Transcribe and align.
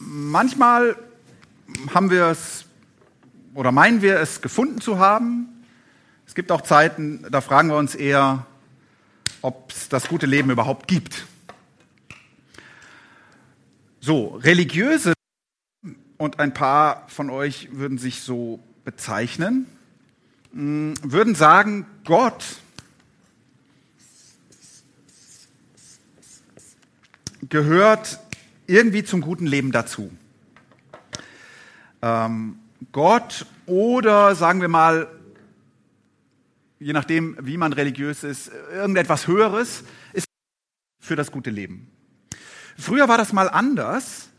manchmal 0.00 0.96
haben 1.94 2.10
wir 2.10 2.26
es 2.26 2.64
oder 3.54 3.70
meinen 3.70 4.02
wir 4.02 4.18
es 4.18 4.40
gefunden 4.40 4.80
zu 4.80 4.98
haben. 4.98 5.48
Es 6.26 6.34
gibt 6.34 6.50
auch 6.50 6.62
Zeiten, 6.62 7.24
da 7.30 7.40
fragen 7.40 7.68
wir 7.68 7.76
uns 7.76 7.94
eher, 7.94 8.46
ob 9.42 9.70
es 9.70 9.88
das 9.88 10.08
gute 10.08 10.26
Leben 10.26 10.50
überhaupt 10.50 10.88
gibt. 10.88 11.26
So, 14.00 14.28
religiöse 14.36 15.12
und 16.16 16.40
ein 16.40 16.54
paar 16.54 17.06
von 17.08 17.28
euch 17.30 17.68
würden 17.72 17.98
sich 17.98 18.22
so 18.22 18.60
bezeichnen, 18.84 19.66
hm, 20.52 20.94
würden 21.02 21.34
sagen, 21.34 21.86
Gott 22.04 22.44
gehört 27.48 28.20
irgendwie 28.70 29.02
zum 29.02 29.20
guten 29.20 29.46
Leben 29.46 29.72
dazu. 29.72 30.12
Ähm, 32.02 32.58
Gott 32.92 33.44
oder 33.66 34.34
sagen 34.36 34.60
wir 34.60 34.68
mal, 34.68 35.08
je 36.78 36.92
nachdem, 36.92 37.36
wie 37.40 37.56
man 37.56 37.72
religiös 37.72 38.22
ist, 38.22 38.50
irgendetwas 38.72 39.26
Höheres 39.26 39.82
ist 40.12 40.26
für 41.00 41.16
das 41.16 41.32
gute 41.32 41.50
Leben. 41.50 41.90
Früher 42.78 43.08
war 43.08 43.18
das 43.18 43.32
mal 43.32 43.50
anders. 43.50 44.30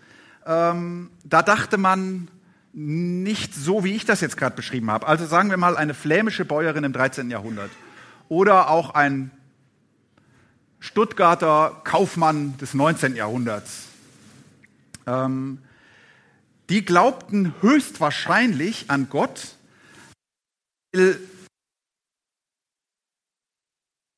Ähm, 0.46 1.12
da 1.24 1.44
dachte 1.44 1.78
man 1.78 2.30
nicht 2.74 3.54
so, 3.54 3.84
wie 3.84 3.96
ich 3.96 4.06
das 4.06 4.22
jetzt 4.22 4.38
gerade 4.38 4.56
beschrieben 4.56 4.90
habe. 4.90 5.08
Also 5.08 5.26
sagen 5.26 5.50
wir 5.50 5.58
mal 5.58 5.76
eine 5.76 5.94
flämische 5.94 6.46
Bäuerin 6.46 6.86
im 6.86 6.94
13. 6.94 7.30
Jahrhundert 7.30 7.70
oder 8.30 8.70
auch 8.70 8.92
ein 8.92 9.30
Stuttgarter 10.80 11.82
Kaufmann 11.84 12.58
des 12.58 12.74
19. 12.74 13.16
Jahrhunderts. 13.16 13.91
Ähm, 15.08 15.60
die 16.70 16.86
glaubten 16.86 17.54
höchstwahrscheinlich 17.62 18.90
an 18.90 19.10
Gott. 19.10 19.56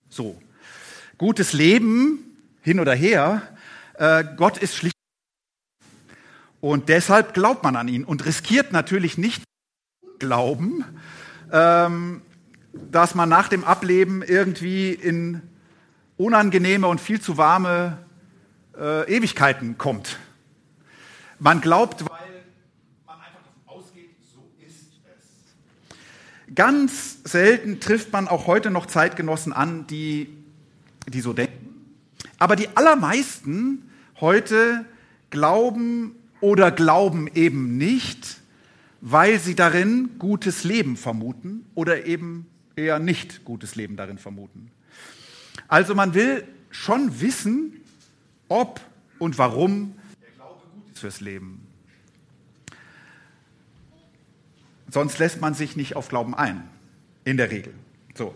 So, 0.10 0.42
gutes 1.18 1.54
Leben 1.54 2.38
hin 2.62 2.80
oder 2.80 2.94
her, 2.94 3.42
äh, 3.96 4.24
Gott 4.38 4.58
ist 4.58 4.76
schlicht. 4.76 4.96
Und 6.62 6.90
deshalb 6.90 7.34
glaubt 7.34 7.64
man 7.64 7.76
an 7.76 7.88
ihn 7.88 8.04
und 8.04 8.26
riskiert 8.26 8.72
natürlich 8.72 9.18
nicht 9.18 9.44
Glauben, 10.20 10.86
ähm, 11.52 12.22
dass 12.74 13.16
man 13.16 13.30
nach 13.30 13.50
dem 13.50 13.64
Ableben 13.64 14.22
irgendwie 14.22 14.94
in 14.94 15.42
unangenehme 16.18 16.88
und 16.88 17.02
viel 17.02 17.20
zu 17.20 17.38
warme 17.38 17.98
äh, 18.78 19.14
Ewigkeiten 19.14 19.78
kommt. 19.78 20.18
Man 21.44 21.60
glaubt, 21.60 22.06
weil 22.10 22.46
man 23.06 23.18
einfach 23.18 23.42
davon 23.44 23.78
ausgeht, 23.78 24.12
so 24.34 24.50
ist 24.66 24.94
es. 26.48 26.56
Ganz 26.56 27.22
selten 27.26 27.82
trifft 27.82 28.14
man 28.14 28.30
auch 28.30 28.48
heute 28.48 28.72
noch 28.72 28.86
Zeitgenossen 28.86 29.52
an, 29.52 29.86
die, 29.88 30.30
die 31.06 31.20
so 31.20 31.34
denken. 31.34 31.84
Aber 32.40 32.56
die 32.56 32.70
allermeisten 32.78 33.92
heute 34.22 34.86
glauben 35.32 36.16
oder 36.40 36.72
glauben 36.72 37.28
eben 37.34 37.78
nicht, 37.78 38.38
weil 39.02 39.38
sie 39.38 39.56
darin 39.56 40.12
gutes 40.20 40.64
Leben 40.64 40.96
vermuten 40.96 41.66
oder 41.76 42.06
eben 42.06 42.46
eher 42.78 43.00
nicht 43.00 43.44
gutes 43.44 43.76
Leben 43.76 43.98
darin 43.98 44.18
vermuten. 44.18 44.72
Also 45.68 45.94
man 45.94 46.14
will 46.14 46.48
schon 46.70 47.20
wissen, 47.20 47.82
ob 48.48 48.80
und 49.20 49.38
warum 49.38 49.96
der 50.22 50.32
Glaube 50.32 50.62
gut 50.74 50.90
ist 50.93 50.93
fürs 51.04 51.20
Leben. 51.20 51.68
Sonst 54.90 55.20
lässt 55.20 55.42
man 55.42 55.54
sich 55.54 55.76
nicht 55.76 55.98
auf 55.98 56.08
Glauben 56.08 56.34
ein, 56.34 56.64
in 57.26 57.36
der 57.36 57.52
Regel. 57.52 57.74
So. 58.16 58.34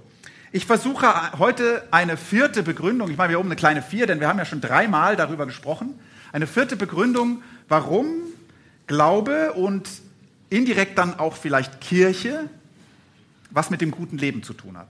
Ich 0.52 0.66
versuche 0.66 1.38
heute 1.40 1.88
eine 1.92 2.18
vierte 2.18 2.64
Begründung, 2.64 3.10
ich 3.10 3.16
mache 3.16 3.30
hier 3.30 3.40
oben 3.40 3.48
eine 3.48 3.56
kleine 3.56 3.82
vier, 3.82 4.06
denn 4.06 4.20
wir 4.20 4.28
haben 4.28 4.38
ja 4.38 4.44
schon 4.44 4.60
dreimal 4.60 5.16
darüber 5.16 5.46
gesprochen, 5.46 5.98
eine 6.34 6.46
vierte 6.46 6.76
Begründung, 6.76 7.42
warum 7.70 8.08
Glaube 8.86 9.54
und 9.54 9.90
indirekt 10.50 10.98
dann 10.98 11.18
auch 11.18 11.38
vielleicht 11.38 11.80
Kirche 11.80 12.50
was 13.50 13.70
mit 13.70 13.80
dem 13.80 13.92
guten 13.92 14.18
Leben 14.18 14.44
zu 14.44 14.54
tun 14.54 14.78
hat. 14.78 14.90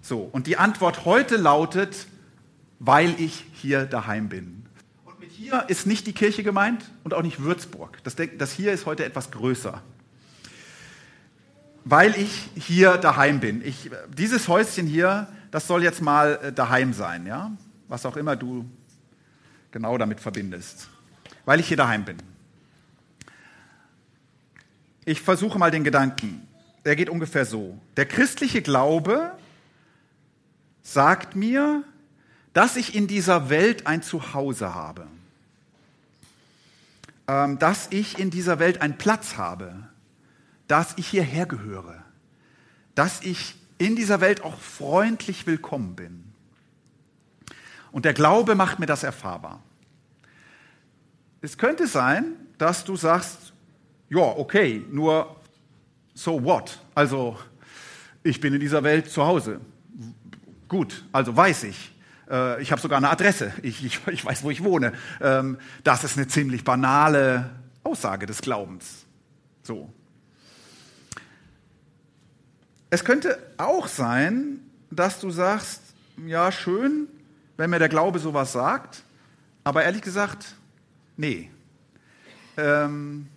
So, 0.00 0.20
und 0.20 0.46
die 0.46 0.58
Antwort 0.58 1.04
heute 1.04 1.36
lautet, 1.36 2.06
weil 2.78 3.20
ich 3.20 3.46
hier 3.52 3.84
daheim 3.84 4.28
bin. 4.28 4.61
Hier 5.42 5.64
ist 5.66 5.88
nicht 5.88 6.06
die 6.06 6.12
Kirche 6.12 6.44
gemeint 6.44 6.84
und 7.02 7.14
auch 7.14 7.22
nicht 7.22 7.42
Würzburg. 7.42 7.98
Das, 8.04 8.14
das 8.38 8.52
hier 8.52 8.72
ist 8.72 8.86
heute 8.86 9.04
etwas 9.04 9.32
größer. 9.32 9.82
Weil 11.84 12.16
ich 12.16 12.48
hier 12.54 12.96
daheim 12.96 13.40
bin. 13.40 13.60
Ich, 13.66 13.90
dieses 14.16 14.46
Häuschen 14.46 14.86
hier, 14.86 15.26
das 15.50 15.66
soll 15.66 15.82
jetzt 15.82 16.00
mal 16.00 16.38
äh, 16.40 16.52
daheim 16.52 16.92
sein, 16.92 17.26
ja? 17.26 17.50
Was 17.88 18.06
auch 18.06 18.16
immer 18.16 18.36
du 18.36 18.70
genau 19.72 19.98
damit 19.98 20.20
verbindest. 20.20 20.88
Weil 21.44 21.58
ich 21.58 21.66
hier 21.66 21.76
daheim 21.76 22.04
bin. 22.04 22.18
Ich 25.04 25.22
versuche 25.22 25.58
mal 25.58 25.72
den 25.72 25.82
Gedanken. 25.82 26.46
Der 26.84 26.94
geht 26.94 27.10
ungefähr 27.10 27.46
so. 27.46 27.80
Der 27.96 28.06
christliche 28.06 28.62
Glaube 28.62 29.32
sagt 30.82 31.34
mir, 31.34 31.82
dass 32.52 32.76
ich 32.76 32.94
in 32.94 33.08
dieser 33.08 33.50
Welt 33.50 33.88
ein 33.88 34.04
Zuhause 34.04 34.72
habe, 34.72 35.08
dass 37.26 37.88
ich 37.90 38.18
in 38.18 38.30
dieser 38.30 38.58
Welt 38.58 38.82
einen 38.82 38.98
Platz 38.98 39.36
habe, 39.36 39.88
dass 40.68 40.94
ich 40.96 41.08
hierher 41.08 41.46
gehöre, 41.46 42.04
dass 42.94 43.22
ich 43.22 43.54
in 43.78 43.96
dieser 43.96 44.20
Welt 44.20 44.44
auch 44.44 44.58
freundlich 44.58 45.46
willkommen 45.46 45.96
bin. 45.96 46.24
Und 47.90 48.04
der 48.04 48.14
Glaube 48.14 48.54
macht 48.54 48.78
mir 48.78 48.86
das 48.86 49.02
erfahrbar. 49.02 49.60
Es 51.40 51.58
könnte 51.58 51.86
sein, 51.86 52.36
dass 52.58 52.84
du 52.84 52.96
sagst, 52.96 53.52
ja, 54.08 54.20
okay, 54.20 54.84
nur 54.90 55.36
so 56.14 56.44
what? 56.44 56.78
Also 56.94 57.38
ich 58.22 58.40
bin 58.40 58.54
in 58.54 58.60
dieser 58.60 58.82
Welt 58.82 59.10
zu 59.10 59.24
Hause. 59.24 59.60
Gut, 60.68 61.04
also 61.12 61.36
weiß 61.36 61.64
ich. 61.64 61.91
Äh, 62.32 62.62
ich 62.62 62.72
habe 62.72 62.80
sogar 62.80 62.98
eine 62.98 63.10
Adresse. 63.10 63.52
Ich, 63.62 63.84
ich, 63.84 64.00
ich, 64.08 64.24
weiß, 64.24 64.42
wo 64.42 64.50
ich 64.50 64.64
wohne. 64.64 64.92
Ähm, 65.20 65.58
das 65.84 66.02
ist 66.02 66.16
eine 66.16 66.26
ziemlich 66.26 66.64
banale 66.64 67.50
Aussage 67.84 68.26
des 68.26 68.40
Glaubens. 68.40 69.04
So. 69.62 69.92
Es 72.90 73.04
könnte 73.04 73.38
auch 73.58 73.86
sein, 73.86 74.60
dass 74.90 75.20
du 75.20 75.30
sagst, 75.30 75.82
ja, 76.26 76.50
schön, 76.50 77.08
wenn 77.56 77.70
mir 77.70 77.78
der 77.78 77.88
Glaube 77.88 78.18
sowas 78.18 78.52
sagt, 78.52 79.02
aber 79.64 79.84
ehrlich 79.84 80.02
gesagt, 80.02 80.56
nee. 81.16 81.50
Ähm, 82.56 83.28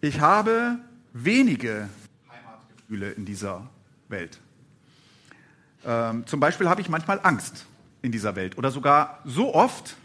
ich 0.00 0.20
habe 0.20 0.78
wenige 1.12 1.88
Heimatgefühle 2.30 3.12
in 3.12 3.24
dieser 3.24 3.68
Welt. 4.08 4.38
Ähm, 5.84 6.26
zum 6.26 6.40
Beispiel 6.40 6.68
habe 6.68 6.80
ich 6.80 6.88
manchmal 6.88 7.20
Angst 7.22 7.66
in 8.06 8.12
dieser 8.12 8.36
Welt 8.36 8.56
oder 8.56 8.70
sogar 8.70 9.20
so 9.24 9.54
oft, 9.54 9.96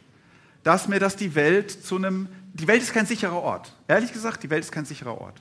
dass 0.64 0.88
mir 0.88 1.00
das 1.00 1.16
die 1.16 1.36
Welt 1.36 1.72
zu 1.72 1.96
einem, 1.96 2.28
die 2.54 2.68
Welt 2.68 2.82
ist 2.82 2.94
kein 2.94 3.06
sicherer 3.06 3.42
Ort. 3.42 3.74
Ehrlich 3.88 4.12
gesagt, 4.12 4.44
die 4.44 4.50
Welt 4.50 4.64
ist 4.64 4.72
kein 4.72 4.86
sicherer 4.86 5.20
Ort. 5.20 5.40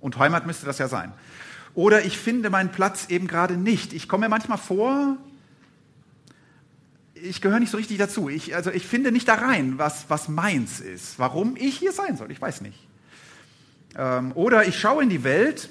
Und 0.00 0.18
Heimat 0.18 0.46
müsste 0.46 0.66
das 0.66 0.78
ja 0.78 0.88
sein. 0.88 1.12
Oder 1.74 2.04
ich 2.04 2.18
finde 2.18 2.50
meinen 2.50 2.70
Platz 2.70 3.06
eben 3.08 3.26
gerade 3.26 3.56
nicht. 3.56 3.92
Ich 3.92 4.08
komme 4.08 4.26
mir 4.26 4.28
manchmal 4.28 4.58
vor, 4.58 5.16
ich 7.14 7.40
gehöre 7.40 7.60
nicht 7.60 7.70
so 7.70 7.76
richtig 7.76 7.98
dazu. 7.98 8.28
Ich, 8.28 8.54
also 8.54 8.70
ich 8.70 8.86
finde 8.86 9.12
nicht 9.12 9.28
da 9.28 9.34
rein, 9.34 9.78
was, 9.78 10.06
was 10.08 10.28
meins 10.28 10.80
ist. 10.80 11.18
Warum 11.18 11.56
ich 11.56 11.78
hier 11.78 11.92
sein 11.92 12.16
soll, 12.16 12.30
ich 12.30 12.40
weiß 12.40 12.62
nicht. 12.62 12.86
Ähm, 13.96 14.32
oder 14.34 14.66
ich 14.66 14.78
schaue 14.78 15.02
in 15.02 15.08
die 15.08 15.22
Welt 15.22 15.68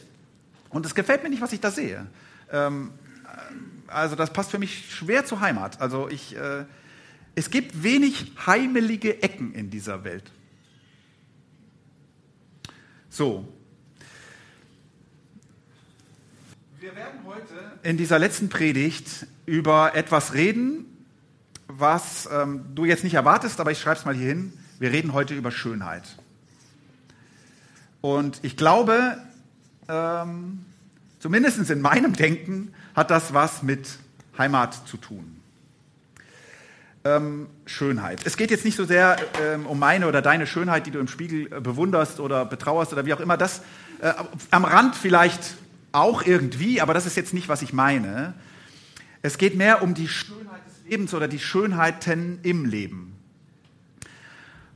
und 0.70 0.86
es 0.86 0.96
gefällt 0.96 1.24
mir 1.24 1.30
nicht, 1.30 1.42
was 1.42 1.54
ich 1.54 1.60
da 1.60 1.72
sehe. 1.72 2.06
Ähm, 2.52 2.92
also 3.92 4.16
das 4.16 4.32
passt 4.32 4.52
für 4.52 4.60
mich 4.60 4.94
schwer 4.94 5.26
zur 5.26 5.42
Heimat. 5.42 5.82
Also 5.82 6.10
ich, 6.10 6.36
äh, 6.36 6.66
es 7.36 7.50
gibt 7.50 7.84
wenig 7.84 8.34
heimelige 8.46 9.22
Ecken 9.24 9.54
in 9.54 9.70
dieser 9.70 10.04
Welt. 10.04 10.32
So. 13.10 13.48
Wir 16.80 16.96
werden 16.96 17.20
heute 17.26 17.54
in 17.84 17.98
dieser 17.98 18.20
letzten 18.20 18.50
Predigt 18.50 19.28
über 19.46 19.96
etwas 19.96 20.34
reden, 20.34 20.86
was 21.68 22.30
ähm, 22.32 22.66
du 22.74 22.86
jetzt 22.86 23.04
nicht 23.04 23.16
erwartest, 23.16 23.60
aber 23.60 23.72
ich 23.72 23.80
schreibe 23.80 24.00
es 24.00 24.06
mal 24.06 24.16
hier 24.16 24.28
hin. 24.30 24.54
Wir 24.80 24.92
reden 24.92 25.14
heute 25.14 25.36
über 25.36 25.52
Schönheit. 25.52 26.18
Und 28.02 28.40
ich 28.44 28.56
glaube, 28.56 29.18
ähm, 29.90 30.66
zumindest 31.20 31.70
in 31.70 31.82
meinem 31.82 32.14
Denken, 32.14 32.74
hat 32.96 33.12
das 33.12 33.34
was 33.34 33.64
mit 33.64 33.88
Heimat 34.38 34.88
zu 34.88 34.98
tun. 34.98 35.36
Ähm, 37.06 37.48
Schönheit. 37.66 38.26
Es 38.26 38.36
geht 38.36 38.52
jetzt 38.52 38.66
nicht 38.66 38.76
so 38.76 38.84
sehr 38.84 39.18
ähm, 39.42 39.66
um 39.66 39.80
meine 39.80 40.08
oder 40.08 40.22
deine 40.22 40.46
Schönheit, 40.46 40.86
die 40.86 40.92
du 40.92 41.00
im 41.00 41.08
Spiegel 41.08 41.46
äh, 41.46 41.62
bewunderst 41.62 42.20
oder 42.20 42.44
betrauerst 42.44 42.92
oder 42.92 43.06
wie 43.06 43.14
auch 43.14 43.22
immer. 43.22 43.38
Das 43.38 43.62
äh, 44.02 44.14
am 44.52 44.66
Rand 44.66 44.96
vielleicht 44.96 45.56
auch 45.94 46.24
irgendwie, 46.24 46.82
aber 46.82 46.94
das 46.94 47.06
ist 47.06 47.16
jetzt 47.16 47.34
nicht, 47.34 47.48
was 47.48 47.62
ich 47.62 47.72
meine. 47.72 48.34
Es 49.22 49.38
geht 49.38 49.56
mehr 49.56 49.82
um 49.82 49.94
die 49.94 50.08
Schönheit 50.10 50.66
des 50.68 50.90
Lebens 50.90 51.14
oder 51.14 51.28
die 51.28 51.40
Schönheiten 51.40 52.40
im 52.44 52.66
Leben. 52.66 53.16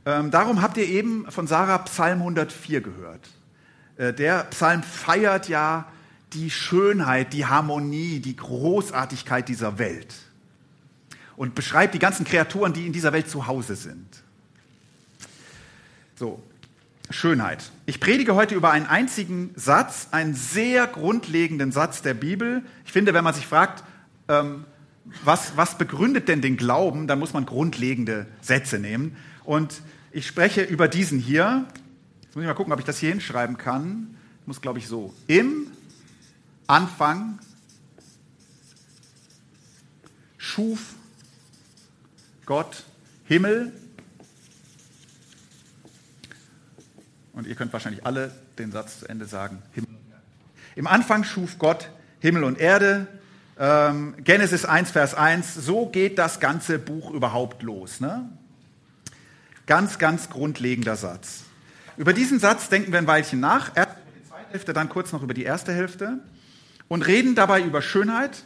Ähm, 0.06 0.30
darum 0.30 0.60
habt 0.60 0.76
ihr 0.76 0.86
eben 0.86 1.30
von 1.30 1.46
Sarah 1.46 1.78
Psalm 1.78 2.20
104 2.20 2.80
gehört. 2.80 3.28
Äh, 3.96 4.12
der 4.12 4.44
Psalm 4.44 4.82
feiert 4.82 5.48
ja 5.48 5.86
die 6.34 6.50
Schönheit, 6.50 7.32
die 7.32 7.46
Harmonie, 7.46 8.20
die 8.20 8.36
Großartigkeit 8.36 9.48
dieser 9.48 9.78
Welt 9.78 10.14
und 11.36 11.54
beschreibt 11.54 11.94
die 11.94 11.98
ganzen 11.98 12.24
Kreaturen, 12.24 12.72
die 12.72 12.86
in 12.86 12.92
dieser 12.92 13.12
Welt 13.12 13.28
zu 13.28 13.46
Hause 13.46 13.76
sind. 13.76 14.06
So, 16.16 16.42
Schönheit. 17.10 17.70
Ich 17.86 18.00
predige 18.00 18.34
heute 18.34 18.54
über 18.54 18.70
einen 18.70 18.86
einzigen 18.86 19.50
Satz, 19.56 20.08
einen 20.10 20.34
sehr 20.34 20.86
grundlegenden 20.86 21.72
Satz 21.72 22.02
der 22.02 22.14
Bibel. 22.14 22.62
Ich 22.84 22.92
finde, 22.92 23.14
wenn 23.14 23.24
man 23.24 23.34
sich 23.34 23.46
fragt, 23.46 23.84
ähm, 24.28 24.64
was, 25.22 25.56
was 25.56 25.76
begründet 25.76 26.28
denn 26.28 26.40
den 26.40 26.56
Glauben, 26.56 27.06
dann 27.06 27.18
muss 27.18 27.32
man 27.32 27.44
grundlegende 27.44 28.26
Sätze 28.40 28.78
nehmen. 28.78 29.16
Und 29.44 29.82
ich 30.12 30.26
spreche 30.26 30.62
über 30.62 30.88
diesen 30.88 31.18
hier. 31.18 31.66
Jetzt 32.22 32.34
muss 32.34 32.42
ich 32.42 32.48
mal 32.48 32.54
gucken, 32.54 32.72
ob 32.72 32.78
ich 32.78 32.86
das 32.86 32.98
hier 32.98 33.10
hinschreiben 33.10 33.58
kann. 33.58 34.16
Ich 34.40 34.46
muss, 34.46 34.60
glaube 34.60 34.78
ich, 34.78 34.86
so. 34.86 35.12
Im 35.26 35.66
Anfang 36.66 37.38
schuf 40.38 40.94
Gott 42.46 42.84
Himmel. 43.24 43.72
Und 47.32 47.46
ihr 47.46 47.54
könnt 47.54 47.72
wahrscheinlich 47.72 48.06
alle 48.06 48.30
den 48.58 48.70
Satz 48.70 49.00
zu 49.00 49.08
Ende 49.08 49.26
sagen. 49.26 49.62
Himmel 49.72 49.90
Im 50.76 50.86
Anfang 50.86 51.24
schuf 51.24 51.58
Gott 51.58 51.90
Himmel 52.20 52.44
und 52.44 52.58
Erde. 52.58 53.08
Ähm, 53.58 54.14
Genesis 54.24 54.64
1, 54.64 54.90
Vers 54.90 55.14
1. 55.14 55.54
So 55.54 55.86
geht 55.86 56.18
das 56.18 56.40
ganze 56.40 56.78
Buch 56.78 57.10
überhaupt 57.10 57.62
los. 57.62 58.00
Ne? 58.00 58.28
Ganz, 59.66 59.98
ganz 59.98 60.30
grundlegender 60.30 60.96
Satz. 60.96 61.44
Über 61.96 62.12
diesen 62.12 62.40
Satz 62.40 62.68
denken 62.68 62.92
wir 62.92 62.98
ein 62.98 63.06
Weilchen 63.06 63.40
nach. 63.40 63.76
Erst 63.76 63.90
über 63.90 64.18
die 64.18 64.28
zweite 64.28 64.50
Hälfte, 64.50 64.72
dann 64.72 64.88
kurz 64.88 65.12
noch 65.12 65.22
über 65.22 65.34
die 65.34 65.44
erste 65.44 65.72
Hälfte. 65.72 66.20
Und 66.88 67.06
reden 67.06 67.34
dabei 67.34 67.62
über 67.62 67.82
Schönheit 67.82 68.44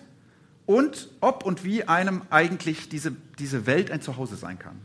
und 0.67 1.09
ob 1.21 1.45
und 1.45 1.65
wie 1.65 1.85
einem 1.85 2.23
eigentlich 2.31 2.89
diese, 2.89 3.13
diese 3.39 3.67
Welt 3.67 3.91
ein 3.91 4.01
Zuhause 4.01 4.37
sein 4.37 4.59
kann. 4.59 4.77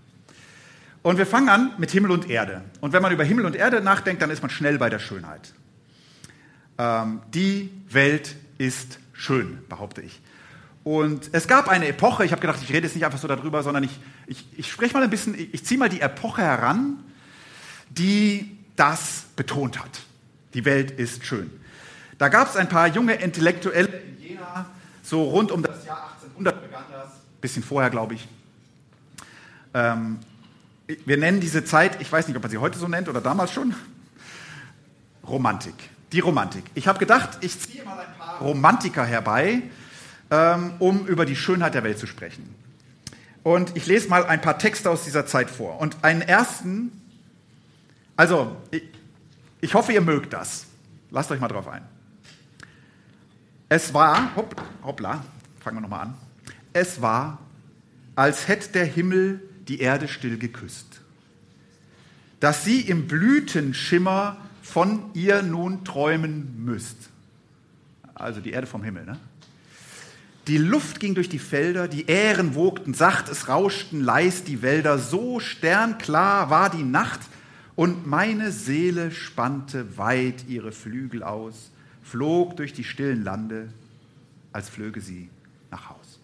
Und 1.01 1.17
wir 1.17 1.25
fangen 1.25 1.49
an 1.49 1.73
mit 1.77 1.91
Himmel 1.91 2.11
und 2.11 2.29
Erde. 2.29 2.61
Und 2.79 2.93
wenn 2.93 3.01
man 3.01 3.11
über 3.11 3.25
Himmel 3.25 3.45
und 3.45 3.55
Erde 3.55 3.81
nachdenkt, 3.81 4.21
dann 4.21 4.29
ist 4.29 4.41
man 4.41 4.49
schnell 4.49 4.77
bei 4.77 4.89
der 4.89 4.99
Schönheit. 4.99 5.53
Ähm, 6.77 7.21
die 7.33 7.69
Welt 7.89 8.35
ist 8.57 8.99
schön, 9.11 9.59
behaupte 9.67 10.01
ich. 10.01 10.21
Und 10.85 11.29
es 11.33 11.47
gab 11.47 11.67
eine 11.67 11.87
Epoche, 11.87 12.25
ich 12.25 12.31
habe 12.31 12.41
gedacht, 12.41 12.59
ich 12.61 12.69
rede 12.69 12.87
jetzt 12.87 12.95
nicht 12.95 13.05
einfach 13.05 13.19
so 13.19 13.27
darüber, 13.27 13.63
sondern 13.63 13.83
ich, 13.83 13.99
ich, 14.27 14.45
ich 14.57 14.71
spreche 14.71 14.93
mal 14.93 15.03
ein 15.03 15.09
bisschen, 15.09 15.35
ich, 15.35 15.53
ich 15.53 15.65
ziehe 15.65 15.77
mal 15.77 15.89
die 15.89 16.01
Epoche 16.01 16.41
heran, 16.41 17.03
die 17.89 18.57
das 18.77 19.25
betont 19.35 19.79
hat. 19.79 20.01
Die 20.53 20.65
Welt 20.65 20.91
ist 20.91 21.25
schön. 21.25 21.49
Da 22.23 22.29
gab 22.29 22.47
es 22.47 22.55
ein 22.55 22.69
paar 22.69 22.87
junge 22.87 23.15
Intellektuelle 23.15 23.89
in 23.89 24.17
Jena, 24.17 24.65
so 25.03 25.23
rund 25.23 25.51
um 25.51 25.61
das 25.61 25.85
Jahr 25.85 26.13
1800 26.21 26.63
begann 26.63 26.83
das, 26.89 27.11
bisschen 27.41 27.63
vorher, 27.63 27.89
glaube 27.89 28.13
ich. 28.13 28.29
Ähm, 29.73 30.19
wir 31.05 31.17
nennen 31.17 31.41
diese 31.41 31.65
Zeit, 31.65 31.99
ich 32.01 32.09
weiß 32.09 32.29
nicht, 32.29 32.37
ob 32.37 32.43
man 32.43 32.49
sie 32.49 32.59
heute 32.59 32.79
so 32.79 32.87
nennt 32.87 33.09
oder 33.09 33.19
damals 33.19 33.51
schon, 33.51 33.75
Romantik. 35.27 35.73
Die 36.13 36.21
Romantik. 36.21 36.63
Ich 36.75 36.87
habe 36.87 36.97
gedacht, 36.97 37.39
ich 37.41 37.59
ziehe 37.59 37.83
mal 37.83 37.99
ein 37.99 38.17
paar 38.17 38.39
Romantiker 38.39 39.03
herbei, 39.03 39.63
ähm, 40.31 40.75
um 40.79 41.05
über 41.07 41.25
die 41.25 41.35
Schönheit 41.35 41.73
der 41.73 41.83
Welt 41.83 41.99
zu 41.99 42.07
sprechen. 42.07 42.55
Und 43.43 43.75
ich 43.75 43.85
lese 43.85 44.07
mal 44.07 44.25
ein 44.25 44.39
paar 44.39 44.57
Texte 44.57 44.89
aus 44.89 45.03
dieser 45.03 45.25
Zeit 45.25 45.49
vor. 45.49 45.81
Und 45.81 46.05
einen 46.05 46.21
ersten, 46.21 47.01
also 48.15 48.55
ich, 48.71 48.83
ich 49.59 49.73
hoffe, 49.73 49.91
ihr 49.91 49.99
mögt 49.99 50.31
das. 50.31 50.67
Lasst 51.11 51.29
euch 51.29 51.41
mal 51.41 51.49
drauf 51.49 51.67
ein. 51.67 51.83
Es 53.69 53.93
war, 53.93 54.35
hopp, 54.35 54.55
hoppla, 54.83 55.23
fangen 55.59 55.77
wir 55.77 55.81
nochmal 55.81 56.07
an. 56.07 56.13
Es 56.73 57.01
war, 57.01 57.39
als 58.15 58.47
hätte 58.47 58.71
der 58.71 58.85
Himmel 58.85 59.41
die 59.67 59.79
Erde 59.79 60.07
still 60.07 60.37
geküsst, 60.37 61.01
dass 62.39 62.63
sie 62.63 62.81
im 62.81 63.07
Blütenschimmer 63.07 64.37
von 64.61 65.09
ihr 65.13 65.41
nun 65.41 65.83
träumen 65.83 66.63
müsst. 66.63 67.09
Also 68.15 68.41
die 68.41 68.51
Erde 68.51 68.67
vom 68.67 68.83
Himmel, 68.83 69.05
ne? 69.05 69.19
Die 70.47 70.57
Luft 70.57 70.99
ging 70.99 71.15
durch 71.15 71.29
die 71.29 71.39
Felder, 71.39 71.87
die 71.87 72.07
Ähren 72.07 72.53
wogten 72.53 72.93
sacht, 72.93 73.29
es 73.29 73.47
rauschten 73.47 74.01
leis 74.01 74.43
die 74.43 74.61
Wälder, 74.61 74.99
so 74.99 75.39
sternklar 75.39 76.49
war 76.49 76.69
die 76.69 76.83
Nacht, 76.83 77.21
und 77.75 78.05
meine 78.05 78.51
Seele 78.51 79.09
spannte 79.11 79.97
weit 79.97 80.45
ihre 80.47 80.71
Flügel 80.71 81.23
aus 81.23 81.71
flog 82.03 82.57
durch 82.57 82.73
die 82.73 82.83
stillen 82.83 83.23
Lande, 83.23 83.69
als 84.51 84.69
flöge 84.69 85.01
sie 85.01 85.29
nach 85.71 85.89
Haus. 85.89 86.19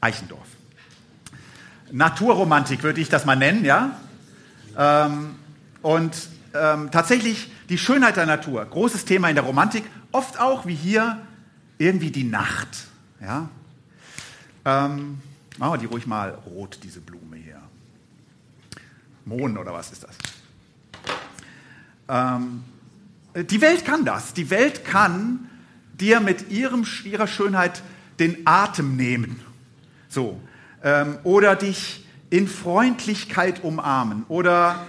Eichendorf. 0.00 0.46
Naturromantik 1.90 2.82
würde 2.82 3.00
ich 3.00 3.08
das 3.08 3.24
mal 3.24 3.36
nennen, 3.36 3.64
ja. 3.64 3.98
Ähm, 4.76 5.34
und 5.82 6.28
ähm, 6.54 6.90
tatsächlich 6.90 7.50
die 7.68 7.78
Schönheit 7.78 8.16
der 8.16 8.26
Natur, 8.26 8.64
großes 8.64 9.04
Thema 9.04 9.28
in 9.28 9.34
der 9.34 9.44
Romantik, 9.44 9.84
oft 10.12 10.40
auch 10.40 10.66
wie 10.66 10.74
hier 10.74 11.20
irgendwie 11.78 12.10
die 12.10 12.24
Nacht, 12.24 12.86
ja. 13.20 13.48
Ähm, 14.64 15.20
machen 15.56 15.72
wir 15.72 15.78
die 15.78 15.86
ruhig 15.86 16.06
mal 16.06 16.30
rot, 16.46 16.78
diese 16.82 17.00
Blume 17.00 17.36
hier. 17.36 17.60
Mohn 19.24 19.58
oder 19.58 19.72
was 19.72 19.92
ist 19.92 20.04
das? 20.04 20.16
Ähm, 22.08 22.64
die 23.44 23.60
Welt 23.60 23.84
kann 23.84 24.04
das. 24.04 24.34
Die 24.34 24.50
Welt 24.50 24.84
kann 24.84 25.48
dir 25.92 26.20
mit 26.20 26.50
ihrem, 26.50 26.86
ihrer 27.04 27.26
Schönheit 27.26 27.82
den 28.18 28.46
Atem 28.46 28.96
nehmen. 28.96 29.40
So. 30.08 30.40
Ähm, 30.82 31.18
oder 31.24 31.56
dich 31.56 32.06
in 32.30 32.48
Freundlichkeit 32.48 33.64
umarmen. 33.64 34.24
Oder 34.28 34.86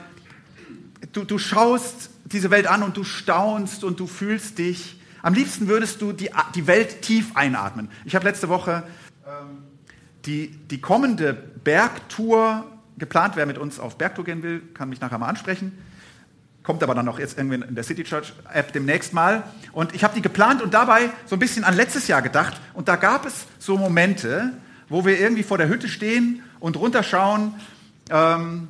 du, 1.13 1.24
du 1.24 1.38
schaust 1.38 2.12
diese 2.25 2.51
Welt 2.51 2.68
an 2.68 2.84
und 2.84 2.98
du 2.98 3.03
staunst 3.03 3.84
und 3.84 4.00
du 4.00 4.08
fühlst 4.08 4.58
dich. 4.58 5.00
Am 5.22 5.34
liebsten 5.34 5.68
würdest 5.68 6.01
du 6.01 6.13
die, 6.13 6.29
die 6.56 6.68
Welt 6.68 7.01
tief 7.01 7.36
einatmen. 7.36 7.89
Ich 8.06 8.15
habe 8.15 8.25
letzte 8.25 8.50
Woche 8.50 8.84
ähm, 9.25 9.63
die, 10.25 10.50
die 10.50 10.79
kommende 10.79 11.34
Bergtour 11.34 12.65
geplant. 12.98 13.36
Wer 13.36 13.46
mit 13.46 13.58
uns 13.58 13.79
auf 13.79 13.98
Bergtour 13.98 14.25
gehen 14.25 14.44
will, 14.44 14.62
kann 14.74 14.89
mich 14.89 15.01
nachher 15.01 15.18
mal 15.18 15.27
ansprechen 15.27 15.74
kommt 16.63 16.84
aber 16.84 16.94
dann 16.94 17.06
noch 17.06 17.20
jetzt 17.20 17.38
irgendwie 17.38 17.56
in 17.56 17.75
der 17.75 17.84
City 17.84 18.04
Church 18.04 18.34
App 18.54 18.74
demnächst 18.74 19.13
mal. 19.13 19.44
Und 19.72 19.96
ich 19.96 20.04
habe 20.04 20.13
die 20.16 20.22
geplant 20.22 20.62
und 20.62 20.74
dabei 20.74 21.10
so 21.25 21.36
ein 21.36 21.39
bisschen 21.39 21.63
an 21.63 21.75
letztes 21.75 22.08
Jahr 22.08 22.22
gedacht. 22.22 22.60
Und 22.74 22.88
da 22.88 22.96
gab 22.96 23.25
es 23.25 23.46
so 23.60 23.78
Momente, 23.78 24.54
wo 24.88 25.06
wir 25.06 25.20
irgendwie 25.20 25.44
vor 25.44 25.58
der 25.58 25.70
Hütte 25.70 25.88
stehen 25.88 26.44
und 26.60 26.78
runterschauen 26.78 27.56
ähm, 28.10 28.68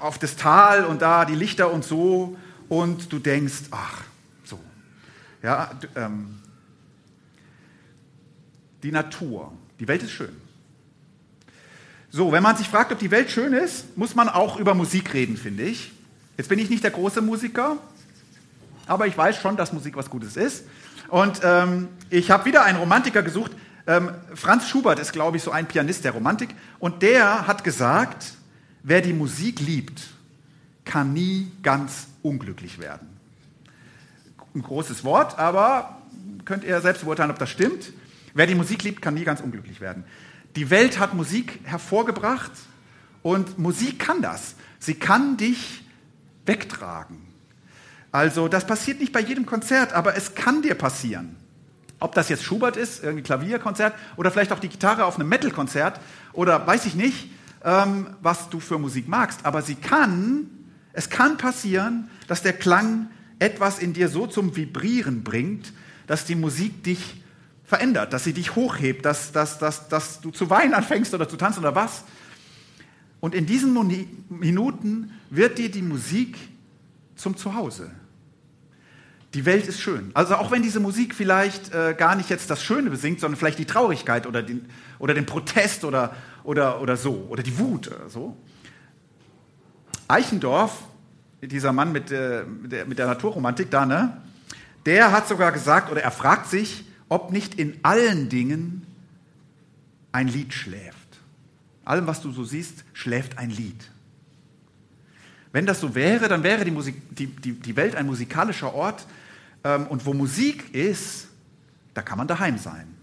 auf 0.00 0.18
das 0.18 0.36
Tal 0.36 0.84
und 0.84 1.02
da 1.02 1.24
die 1.24 1.34
Lichter 1.34 1.72
und 1.72 1.84
so. 1.84 2.36
Und 2.68 3.12
du 3.12 3.18
denkst, 3.18 3.64
ach, 3.70 4.02
so. 4.44 4.58
Ja, 5.42 5.70
ähm, 5.96 6.40
die 8.82 8.92
Natur, 8.92 9.52
die 9.80 9.88
Welt 9.88 10.02
ist 10.02 10.12
schön. 10.12 10.36
So, 12.10 12.32
wenn 12.32 12.42
man 12.42 12.56
sich 12.56 12.68
fragt, 12.68 12.90
ob 12.90 12.98
die 12.98 13.10
Welt 13.10 13.30
schön 13.30 13.52
ist, 13.52 13.96
muss 13.96 14.14
man 14.14 14.28
auch 14.28 14.58
über 14.58 14.74
Musik 14.74 15.12
reden, 15.12 15.36
finde 15.36 15.64
ich. 15.64 15.92
Jetzt 16.38 16.48
bin 16.48 16.60
ich 16.60 16.70
nicht 16.70 16.84
der 16.84 16.92
große 16.92 17.20
Musiker, 17.20 17.78
aber 18.86 19.08
ich 19.08 19.18
weiß 19.18 19.38
schon, 19.38 19.56
dass 19.56 19.72
Musik 19.72 19.96
was 19.96 20.08
Gutes 20.08 20.36
ist. 20.36 20.64
Und 21.08 21.40
ähm, 21.42 21.88
ich 22.10 22.30
habe 22.30 22.44
wieder 22.44 22.62
einen 22.62 22.78
Romantiker 22.78 23.24
gesucht. 23.24 23.50
Ähm, 23.88 24.12
Franz 24.34 24.68
Schubert 24.68 25.00
ist, 25.00 25.12
glaube 25.12 25.36
ich, 25.36 25.42
so 25.42 25.50
ein 25.50 25.66
Pianist 25.66 26.04
der 26.04 26.12
Romantik. 26.12 26.50
Und 26.78 27.02
der 27.02 27.48
hat 27.48 27.64
gesagt, 27.64 28.34
wer 28.84 29.00
die 29.00 29.12
Musik 29.12 29.58
liebt, 29.58 30.00
kann 30.84 31.12
nie 31.12 31.50
ganz 31.64 32.06
unglücklich 32.22 32.78
werden. 32.78 33.08
Ein 34.54 34.62
großes 34.62 35.02
Wort, 35.02 35.40
aber 35.40 35.98
könnt 36.44 36.62
ihr 36.62 36.80
selbst 36.80 37.02
beurteilen, 37.02 37.32
ob 37.32 37.40
das 37.40 37.50
stimmt. 37.50 37.92
Wer 38.32 38.46
die 38.46 38.54
Musik 38.54 38.84
liebt, 38.84 39.02
kann 39.02 39.14
nie 39.14 39.24
ganz 39.24 39.40
unglücklich 39.40 39.80
werden. 39.80 40.04
Die 40.54 40.70
Welt 40.70 41.00
hat 41.00 41.14
Musik 41.14 41.58
hervorgebracht 41.64 42.52
und 43.24 43.58
Musik 43.58 43.98
kann 43.98 44.22
das. 44.22 44.54
Sie 44.78 44.94
kann 44.94 45.36
dich 45.36 45.82
wegtragen. 46.48 47.28
Also 48.10 48.48
das 48.48 48.66
passiert 48.66 49.00
nicht 49.00 49.12
bei 49.12 49.20
jedem 49.20 49.46
Konzert, 49.46 49.92
aber 49.92 50.16
es 50.16 50.34
kann 50.34 50.62
dir 50.62 50.74
passieren. 50.74 51.36
Ob 52.00 52.14
das 52.14 52.28
jetzt 52.28 52.44
Schubert 52.44 52.76
ist, 52.76 53.02
irgendwie 53.02 53.22
Klavierkonzert 53.22 53.94
oder 54.16 54.30
vielleicht 54.30 54.52
auch 54.52 54.60
die 54.60 54.68
Gitarre 54.68 55.04
auf 55.04 55.16
einem 55.16 55.28
Metal-Konzert 55.28 56.00
oder 56.32 56.66
weiß 56.66 56.86
ich 56.86 56.94
nicht, 56.94 57.30
ähm, 57.64 58.08
was 58.22 58.48
du 58.50 58.60
für 58.60 58.78
Musik 58.78 59.08
magst. 59.08 59.44
Aber 59.44 59.62
sie 59.62 59.74
kann, 59.74 60.48
es 60.92 61.10
kann 61.10 61.36
passieren, 61.36 62.08
dass 62.28 62.42
der 62.42 62.52
Klang 62.52 63.08
etwas 63.40 63.78
in 63.78 63.92
dir 63.92 64.08
so 64.08 64.26
zum 64.26 64.56
Vibrieren 64.56 65.22
bringt, 65.24 65.72
dass 66.06 66.24
die 66.24 66.34
Musik 66.34 66.84
dich 66.84 67.22
verändert, 67.64 68.12
dass 68.12 68.24
sie 68.24 68.32
dich 68.32 68.54
hochhebt, 68.56 69.04
dass, 69.04 69.32
dass, 69.32 69.58
dass, 69.58 69.88
dass 69.88 70.20
du 70.20 70.30
zu 70.30 70.48
weinen 70.50 70.74
anfängst 70.74 71.12
oder 71.14 71.28
zu 71.28 71.36
tanzen 71.36 71.60
oder 71.60 71.74
was. 71.74 72.04
Und 73.20 73.34
in 73.34 73.46
diesen 73.46 73.74
Minuten 74.28 75.10
wird 75.30 75.58
dir 75.58 75.70
die 75.70 75.82
Musik 75.82 76.36
zum 77.16 77.36
Zuhause. 77.36 77.90
Die 79.34 79.44
Welt 79.44 79.66
ist 79.66 79.80
schön. 79.80 80.10
Also 80.14 80.36
auch 80.36 80.50
wenn 80.50 80.62
diese 80.62 80.80
Musik 80.80 81.14
vielleicht 81.14 81.74
äh, 81.74 81.94
gar 81.98 82.14
nicht 82.14 82.30
jetzt 82.30 82.48
das 82.48 82.62
Schöne 82.62 82.88
besingt, 82.88 83.20
sondern 83.20 83.38
vielleicht 83.38 83.58
die 83.58 83.66
Traurigkeit 83.66 84.26
oder 84.26 84.42
den, 84.42 84.66
oder 84.98 85.12
den 85.12 85.26
Protest 85.26 85.84
oder, 85.84 86.16
oder, 86.44 86.80
oder 86.80 86.96
so, 86.96 87.26
oder 87.28 87.42
die 87.42 87.58
Wut 87.58 87.88
oder 87.88 88.08
so. 88.08 88.36
Eichendorff, 90.06 90.82
dieser 91.42 91.72
Mann 91.72 91.92
mit, 91.92 92.10
äh, 92.10 92.44
mit, 92.44 92.72
der, 92.72 92.86
mit 92.86 92.98
der 92.98 93.06
Naturromantik 93.06 93.70
da, 93.70 93.84
ne, 93.84 94.16
der 94.86 95.12
hat 95.12 95.28
sogar 95.28 95.52
gesagt, 95.52 95.90
oder 95.90 96.02
er 96.02 96.10
fragt 96.10 96.48
sich, 96.48 96.84
ob 97.10 97.30
nicht 97.30 97.56
in 97.56 97.78
allen 97.82 98.30
Dingen 98.30 98.86
ein 100.12 100.28
Lied 100.28 100.54
schläft. 100.54 100.97
Allem, 101.88 102.06
was 102.06 102.20
du 102.20 102.30
so 102.32 102.44
siehst, 102.44 102.84
schläft 102.92 103.38
ein 103.38 103.48
Lied. 103.48 103.90
Wenn 105.52 105.64
das 105.64 105.80
so 105.80 105.94
wäre, 105.94 106.28
dann 106.28 106.42
wäre 106.42 106.66
die, 106.66 106.70
Musik, 106.70 106.96
die, 107.16 107.28
die, 107.28 107.52
die 107.52 107.76
Welt 107.76 107.96
ein 107.96 108.04
musikalischer 108.04 108.74
Ort. 108.74 109.06
Ähm, 109.64 109.86
und 109.86 110.04
wo 110.04 110.12
Musik 110.12 110.74
ist, 110.74 111.28
da 111.94 112.02
kann 112.02 112.18
man 112.18 112.28
daheim 112.28 112.58
sein. 112.58 112.94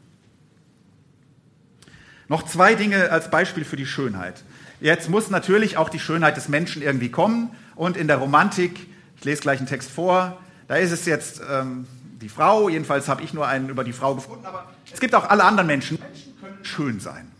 Noch 2.28 2.44
zwei 2.44 2.76
Dinge 2.76 3.10
als 3.12 3.32
Beispiel 3.32 3.66
für 3.66 3.76
die 3.76 3.88
Schönheit. 3.88 4.44
Jetzt 4.80 5.10
muss 5.10 5.32
natürlich 5.32 5.78
auch 5.78 5.90
die 5.90 6.00
Schönheit 6.00 6.38
des 6.38 6.48
Menschen 6.48 6.84
irgendwie 6.84 7.10
kommen. 7.10 7.50
Und 7.74 7.98
in 7.98 8.08
der 8.08 8.18
Romantik, 8.18 8.86
ich 9.18 9.26
lese 9.26 9.42
gleich 9.42 9.58
einen 9.58 9.68
Text 9.68 9.90
vor, 9.90 10.40
da 10.68 10.76
ist 10.76 10.92
es 10.92 11.08
jetzt 11.08 11.42
ähm, 11.50 11.88
die 12.22 12.30
Frau, 12.30 12.70
jedenfalls 12.70 13.08
habe 13.08 13.24
ich 13.24 13.34
nur 13.34 13.48
einen 13.48 13.70
über 13.70 13.84
die 13.84 13.94
Frau 13.94 14.14
gefunden, 14.14 14.46
aber 14.46 14.72
es 14.94 15.00
gibt 15.00 15.16
auch 15.16 15.28
alle 15.28 15.44
anderen 15.44 15.66
Menschen. 15.66 15.98
Menschen 16.00 16.40
können 16.40 16.64
schön 16.64 17.00
sein. 17.00 17.32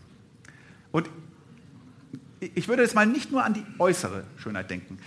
Und 0.90 1.08
ich 2.54 2.68
würde 2.68 2.82
jetzt 2.82 2.94
mal 2.94 3.06
nicht 3.06 3.30
nur 3.32 3.44
an 3.44 3.54
die 3.54 3.64
äußere 3.78 4.24
Schönheit 4.36 4.70
denken. 4.70 4.98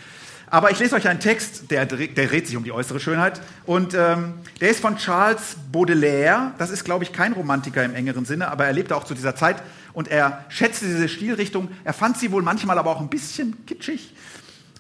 Aber 0.51 0.71
ich 0.71 0.79
lese 0.79 0.95
euch 0.95 1.07
einen 1.07 1.19
Text, 1.19 1.69
der, 1.69 1.85
der 1.85 2.07
dreht 2.07 2.47
sich 2.47 2.57
um 2.57 2.63
die 2.63 2.71
äußere 2.71 2.99
Schönheit. 2.99 3.39
Und 3.67 3.93
ähm, 3.93 4.33
der 4.59 4.71
ist 4.71 4.79
von 4.79 4.97
Charles 4.97 5.55
Baudelaire. 5.71 6.53
Das 6.57 6.71
ist, 6.71 6.83
glaube 6.83 7.03
ich, 7.03 7.13
kein 7.13 7.33
Romantiker 7.33 7.83
im 7.83 7.93
engeren 7.93 8.25
Sinne, 8.25 8.49
aber 8.49 8.65
er 8.65 8.73
lebte 8.73 8.95
auch 8.95 9.03
zu 9.03 9.13
dieser 9.13 9.35
Zeit 9.35 9.61
und 9.93 10.07
er 10.07 10.45
schätzte 10.49 10.85
diese 10.85 11.07
Stilrichtung. 11.07 11.69
Er 11.83 11.93
fand 11.93 12.17
sie 12.17 12.31
wohl 12.31 12.41
manchmal 12.41 12.79
aber 12.79 12.89
auch 12.89 12.99
ein 12.99 13.09
bisschen 13.09 13.63
kitschig. 13.67 14.15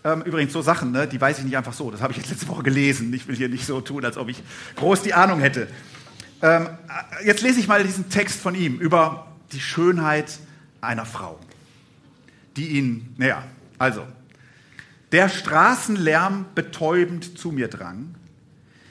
Ähm, 0.03 0.23
übrigens, 0.23 0.53
so 0.53 0.61
Sachen, 0.61 0.91
ne, 0.91 1.07
die 1.07 1.21
weiß 1.21 1.39
ich 1.39 1.45
nicht 1.45 1.57
einfach 1.57 1.73
so. 1.73 1.91
Das 1.91 2.01
habe 2.01 2.13
ich 2.13 2.17
jetzt 2.17 2.29
letzte 2.29 2.47
Woche 2.47 2.63
gelesen. 2.63 3.13
Ich 3.13 3.27
will 3.27 3.35
hier 3.35 3.49
nicht 3.49 3.65
so 3.65 3.79
tun, 3.81 4.03
als 4.05 4.17
ob 4.17 4.29
ich 4.29 4.41
groß 4.75 5.03
die 5.03 5.13
Ahnung 5.13 5.39
hätte. 5.39 5.67
Ähm, 6.41 6.69
jetzt 7.25 7.41
lese 7.41 7.59
ich 7.59 7.67
mal 7.67 7.83
diesen 7.83 8.09
Text 8.09 8.39
von 8.39 8.55
ihm 8.55 8.79
über 8.79 9.27
die 9.51 9.59
Schönheit 9.59 10.39
einer 10.81 11.05
Frau 11.05 11.37
die 12.59 12.77
ihn, 12.77 13.15
naja, 13.17 13.43
also, 13.77 14.05
der 15.13 15.29
Straßenlärm 15.29 16.47
betäubend 16.55 17.39
zu 17.39 17.53
mir 17.53 17.69
drang. 17.69 18.15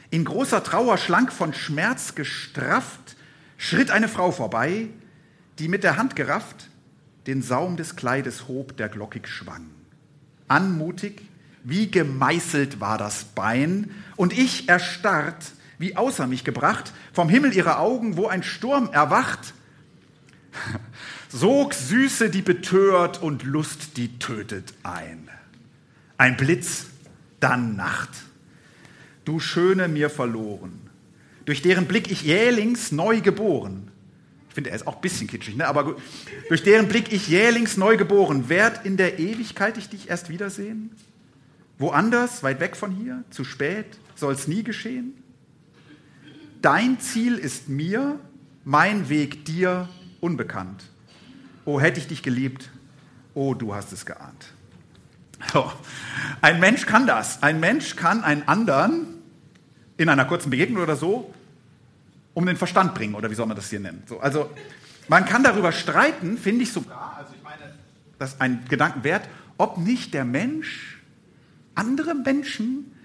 In 0.09 0.25
großer 0.25 0.65
Trauer, 0.65 0.97
schlank 0.97 1.31
von 1.31 1.53
Schmerz 1.53 2.15
gestrafft, 2.15 3.17
schritt 3.59 3.91
eine 3.91 4.09
Frau 4.09 4.33
vorbei, 4.33 4.89
die 5.59 5.69
mit 5.69 5.85
der 5.85 5.99
Hand 5.99 6.17
gerafft 6.17 6.71
den 7.27 7.43
Saum 7.43 7.77
des 7.77 7.95
Kleides 7.95 8.49
hob, 8.49 8.79
der 8.79 8.89
glockig 8.89 9.29
schwang. 9.29 9.67
Anmutig, 10.49 11.21
wie 11.63 11.91
gemeißelt 11.91 12.81
war 12.81 12.97
das 12.97 13.25
Bein, 13.25 13.91
und 14.17 14.33
ich 14.33 14.67
erstarrt, 14.71 15.53
wie 15.77 15.95
außer 15.95 16.27
mich 16.27 16.43
gebracht, 16.43 16.95
vom 17.13 17.29
Himmel 17.29 17.53
ihre 17.55 17.77
Augen, 17.77 18.17
wo 18.17 18.29
ein 18.29 18.43
Sturm 18.43 18.89
erwacht, 18.93 19.53
Sog 21.29 21.75
Süße, 21.75 22.31
die 22.31 22.43
betört 22.43 23.23
und 23.23 23.43
Lust, 23.43 23.97
die 23.97 24.19
tötet 24.19 24.73
ein. 24.83 25.29
Ein 26.17 26.37
Blitz, 26.37 26.87
dann 27.39 27.77
Nacht. 27.77 28.11
Du 29.25 29.39
Schöne 29.39 29.89
mir 29.89 30.09
verloren, 30.09 30.81
durch 31.45 31.61
deren 31.61 31.87
Blick 31.87 32.11
ich 32.11 32.23
jählings 32.23 32.93
neu 32.93 33.21
geboren. 33.21 33.91
Ich 34.49 34.55
finde, 34.55 34.71
er 34.71 34.77
ist 34.77 34.87
auch 34.87 34.97
ein 34.97 35.01
bisschen 35.03 35.27
kitschig, 35.27 35.57
ne? 35.57 35.69
aber 35.69 35.85
gut. 35.85 35.97
Durch 36.49 36.63
deren 36.63 36.89
Blick 36.89 37.13
ich 37.13 37.29
jählings 37.29 37.77
neu 37.77 37.99
geboren, 37.99 38.49
werd 38.49 38.87
in 38.87 38.97
der 38.97 39.19
Ewigkeit 39.19 39.77
ich 39.77 39.91
dich 39.91 40.09
erst 40.09 40.31
wiedersehen? 40.31 40.91
Woanders, 41.79 42.43
weit 42.43 42.59
weg 42.61 42.75
von 42.75 42.91
hier, 42.91 43.23
zu 43.31 43.45
spät, 43.45 43.87
soll's 44.15 44.49
nie 44.49 44.63
geschehen? 44.63 45.13
Dein 46.63 46.99
Ziel 47.01 47.37
ist 47.37 47.69
mir, 47.69 48.19
mein 48.65 49.11
Weg 49.11 49.45
dir 49.45 49.89
unbekannt. 50.21 50.85
Oh, 51.69 51.79
hätte 51.79 52.01
ich 52.01 52.07
dich 52.09 52.23
geliebt. 52.23 52.71
Oh, 53.35 53.53
du 53.53 53.75
hast 53.75 53.93
es 53.93 54.07
geahnt. 54.07 54.55
So. 55.53 55.71
Ein 56.41 56.61
Mensch 56.61 56.87
kann 56.87 57.07
das. 57.07 57.43
Ein 57.43 57.61
Mensch 57.61 57.95
kann 57.95 58.25
einen 58.25 58.49
anderen 58.49 59.07
in 59.99 60.09
einer 60.09 60.25
kurzen 60.25 60.49
Begegnung 60.49 60.83
oder 60.83 60.97
so 60.97 61.35
um 62.33 62.47
den 62.47 62.57
Verstand 62.57 62.95
bringen, 62.95 63.15
oder 63.15 63.31
wie 63.31 63.35
soll 63.35 63.45
man 63.45 63.55
das 63.55 63.69
hier 63.69 63.81
nennen? 63.81 64.03
So, 64.07 64.19
also 64.19 64.49
man 65.09 65.27
kann 65.27 65.43
darüber 65.43 65.73
streiten, 65.73 66.39
finde 66.39 66.63
ich 66.63 66.73
sogar, 66.73 67.17
also 67.19 67.35
ich 67.37 67.43
meine, 67.43 67.75
das 68.19 68.33
ist 68.33 68.41
ein 68.41 68.65
Gedanken 68.71 69.05
wert, 69.05 69.29
ob 69.59 69.77
nicht 69.77 70.15
der 70.15 70.25
Mensch 70.25 71.03
andere 71.75 72.15
Menschen 72.15 72.97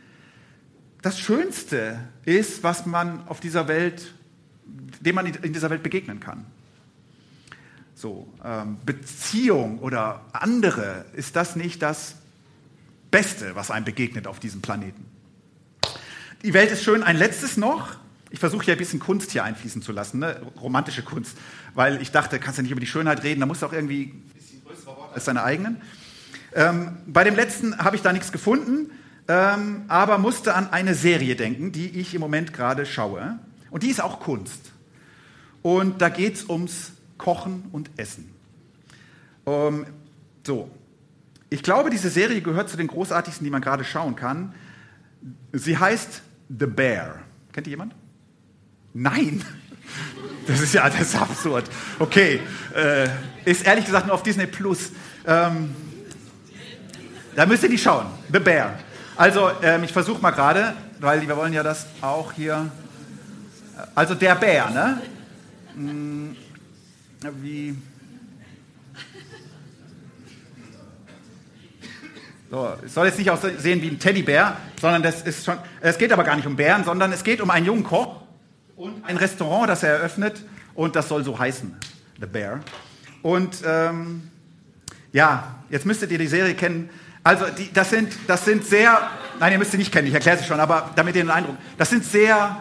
das 1.01 1.19
Schönste 1.19 1.99
ist, 2.23 2.63
was 2.63 2.85
man 2.85 3.27
auf 3.27 3.41
dieser 3.41 3.67
Welt, 3.67 4.13
dem 5.01 5.15
man 5.15 5.25
in 5.25 5.51
dieser 5.51 5.69
Welt 5.69 5.83
begegnen 5.83 6.21
kann. 6.21 6.45
So, 8.03 8.27
ähm, 8.43 8.79
Beziehung 8.85 9.79
oder 9.79 10.25
andere, 10.33 11.05
ist 11.13 11.37
das 11.37 11.55
nicht 11.55 11.81
das 11.81 12.15
Beste, 13.11 13.55
was 13.55 13.71
einem 13.71 13.85
begegnet 13.85 14.27
auf 14.27 14.41
diesem 14.41 14.61
Planeten? 14.61 15.05
Die 16.43 16.53
Welt 16.53 16.69
ist 16.69 16.83
schön. 16.83 17.01
Ein 17.01 17.15
letztes 17.15 17.55
noch. 17.55 17.95
Ich 18.29 18.41
versuche 18.41 18.65
ja 18.65 18.73
ein 18.73 18.77
bisschen 18.77 18.99
Kunst 18.99 19.31
hier 19.31 19.45
einfließen 19.45 19.81
zu 19.81 19.93
lassen, 19.93 20.19
ne? 20.19 20.41
romantische 20.61 21.01
Kunst, 21.01 21.37
weil 21.75 22.01
ich 22.01 22.11
dachte, 22.11 22.39
kannst 22.39 22.57
du 22.57 22.63
nicht 22.63 22.71
über 22.71 22.81
die 22.81 22.87
Schönheit 22.87 23.23
reden, 23.23 23.39
da 23.39 23.45
musst 23.45 23.61
du 23.61 23.67
auch 23.67 23.71
irgendwie 23.71 24.07
ein 24.07 24.31
bisschen 24.35 24.61
größere 24.65 24.97
Worte 24.97 25.15
als 25.15 25.23
deine 25.23 25.43
eigenen. 25.43 25.81
Ähm, 26.53 26.97
bei 27.07 27.23
dem 27.23 27.37
letzten 27.37 27.77
habe 27.77 27.95
ich 27.95 28.01
da 28.01 28.11
nichts 28.11 28.33
gefunden, 28.33 28.91
ähm, 29.29 29.85
aber 29.87 30.17
musste 30.17 30.55
an 30.55 30.73
eine 30.73 30.93
Serie 30.93 31.37
denken, 31.37 31.71
die 31.71 31.87
ich 32.01 32.13
im 32.13 32.19
Moment 32.19 32.51
gerade 32.51 32.85
schaue. 32.85 33.39
Und 33.71 33.83
die 33.83 33.87
ist 33.87 34.01
auch 34.01 34.19
Kunst. 34.19 34.73
Und 35.61 36.01
da 36.01 36.09
geht 36.09 36.35
es 36.35 36.49
ums 36.49 36.91
Kochen 37.17 37.65
und 37.71 37.89
Essen. 37.97 38.33
Ähm, 39.45 39.85
so, 40.45 40.69
ich 41.49 41.61
glaube, 41.63 41.89
diese 41.89 42.09
Serie 42.09 42.41
gehört 42.41 42.69
zu 42.69 42.77
den 42.77 42.87
großartigsten, 42.87 43.43
die 43.43 43.51
man 43.51 43.61
gerade 43.61 43.83
schauen 43.83 44.15
kann. 44.15 44.53
Sie 45.51 45.77
heißt 45.77 46.21
The 46.49 46.65
Bear. 46.65 47.19
Kennt 47.51 47.67
ihr 47.67 47.71
jemand? 47.71 47.93
Nein. 48.93 49.43
Das 50.47 50.59
ist 50.59 50.73
ja 50.73 50.89
das 50.89 51.15
absurd. 51.15 51.69
Okay, 51.99 52.41
äh, 52.75 53.07
ist 53.45 53.65
ehrlich 53.65 53.85
gesagt 53.85 54.07
nur 54.07 54.15
auf 54.15 54.23
Disney 54.23 54.45
Plus. 54.45 54.91
Ähm, 55.25 55.73
da 57.33 57.45
müsst 57.45 57.63
ihr 57.63 57.69
die 57.69 57.77
schauen. 57.77 58.07
The 58.29 58.39
Bear. 58.39 58.77
Also, 59.15 59.51
ähm, 59.61 59.83
ich 59.83 59.93
versuche 59.93 60.21
mal 60.21 60.31
gerade, 60.31 60.73
weil 60.99 61.25
wir 61.25 61.37
wollen 61.37 61.53
ja 61.53 61.63
das 61.63 61.85
auch 62.01 62.33
hier. 62.33 62.69
Also 63.95 64.15
der 64.15 64.35
Bär, 64.35 64.69
ne? 64.69 65.01
Wie. 67.41 67.75
So, 72.49 72.73
es 72.85 72.93
soll 72.93 73.07
jetzt 73.07 73.17
nicht 73.17 73.31
aussehen 73.31 73.81
wie 73.81 73.87
ein 73.87 73.97
Teddybär, 73.97 74.57
sondern 74.79 75.01
das 75.01 75.21
ist 75.21 75.45
schon, 75.45 75.57
es 75.81 75.97
geht 75.97 76.11
aber 76.11 76.23
gar 76.23 76.35
nicht 76.35 76.45
um 76.45 76.55
Bären, 76.55 76.83
sondern 76.83 77.11
es 77.11 77.23
geht 77.23 77.41
um 77.41 77.49
einen 77.49 77.65
jungen 77.65 77.83
Koch 77.83 78.21
und 78.75 79.05
ein 79.05 79.17
Restaurant, 79.17 79.69
das 79.69 79.83
er 79.83 79.93
eröffnet 79.93 80.43
und 80.75 80.95
das 80.95 81.07
soll 81.07 81.23
so 81.23 81.39
heißen, 81.39 81.75
The 82.19 82.27
Bear. 82.27 82.59
Und 83.21 83.63
ähm, 83.65 84.29
ja, 85.13 85.55
jetzt 85.69 85.85
müsstet 85.85 86.11
ihr 86.11 86.19
die 86.19 86.27
Serie 86.27 86.53
kennen. 86.53 86.89
Also 87.23 87.45
die, 87.57 87.71
das, 87.73 87.89
sind, 87.89 88.13
das 88.27 88.45
sind 88.45 88.65
sehr, 88.65 89.09
nein, 89.39 89.53
ihr 89.53 89.57
müsst 89.57 89.71
sie 89.71 89.77
nicht 89.77 89.91
kennen, 89.91 90.07
ich 90.07 90.13
erkläre 90.13 90.37
sie 90.37 90.43
schon, 90.43 90.59
aber 90.59 90.91
damit 90.95 91.15
ihr 91.15 91.21
einen 91.21 91.31
Eindruck, 91.31 91.55
das 91.77 91.89
sind 91.89 92.03
sehr, 92.03 92.57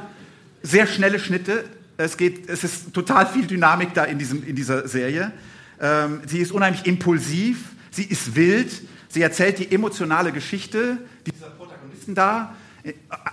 sehr 0.62 0.86
schnelle 0.86 1.18
Schnitte. 1.18 1.64
Es, 2.04 2.16
geht, 2.16 2.48
es 2.48 2.64
ist 2.64 2.92
total 2.92 3.26
viel 3.26 3.46
Dynamik 3.46 3.94
da 3.94 4.04
in, 4.04 4.18
diesem, 4.18 4.46
in 4.46 4.56
dieser 4.56 4.88
Serie. 4.88 5.32
Ähm, 5.80 6.20
sie 6.26 6.38
ist 6.38 6.52
unheimlich 6.52 6.86
impulsiv, 6.86 7.70
sie 7.90 8.04
ist 8.04 8.34
wild, 8.34 8.70
sie 9.08 9.22
erzählt 9.22 9.58
die 9.58 9.72
emotionale 9.72 10.32
Geschichte 10.32 10.98
dieser 11.26 11.50
Protagonisten 11.50 12.14
da 12.14 12.54
äh, 12.82 12.92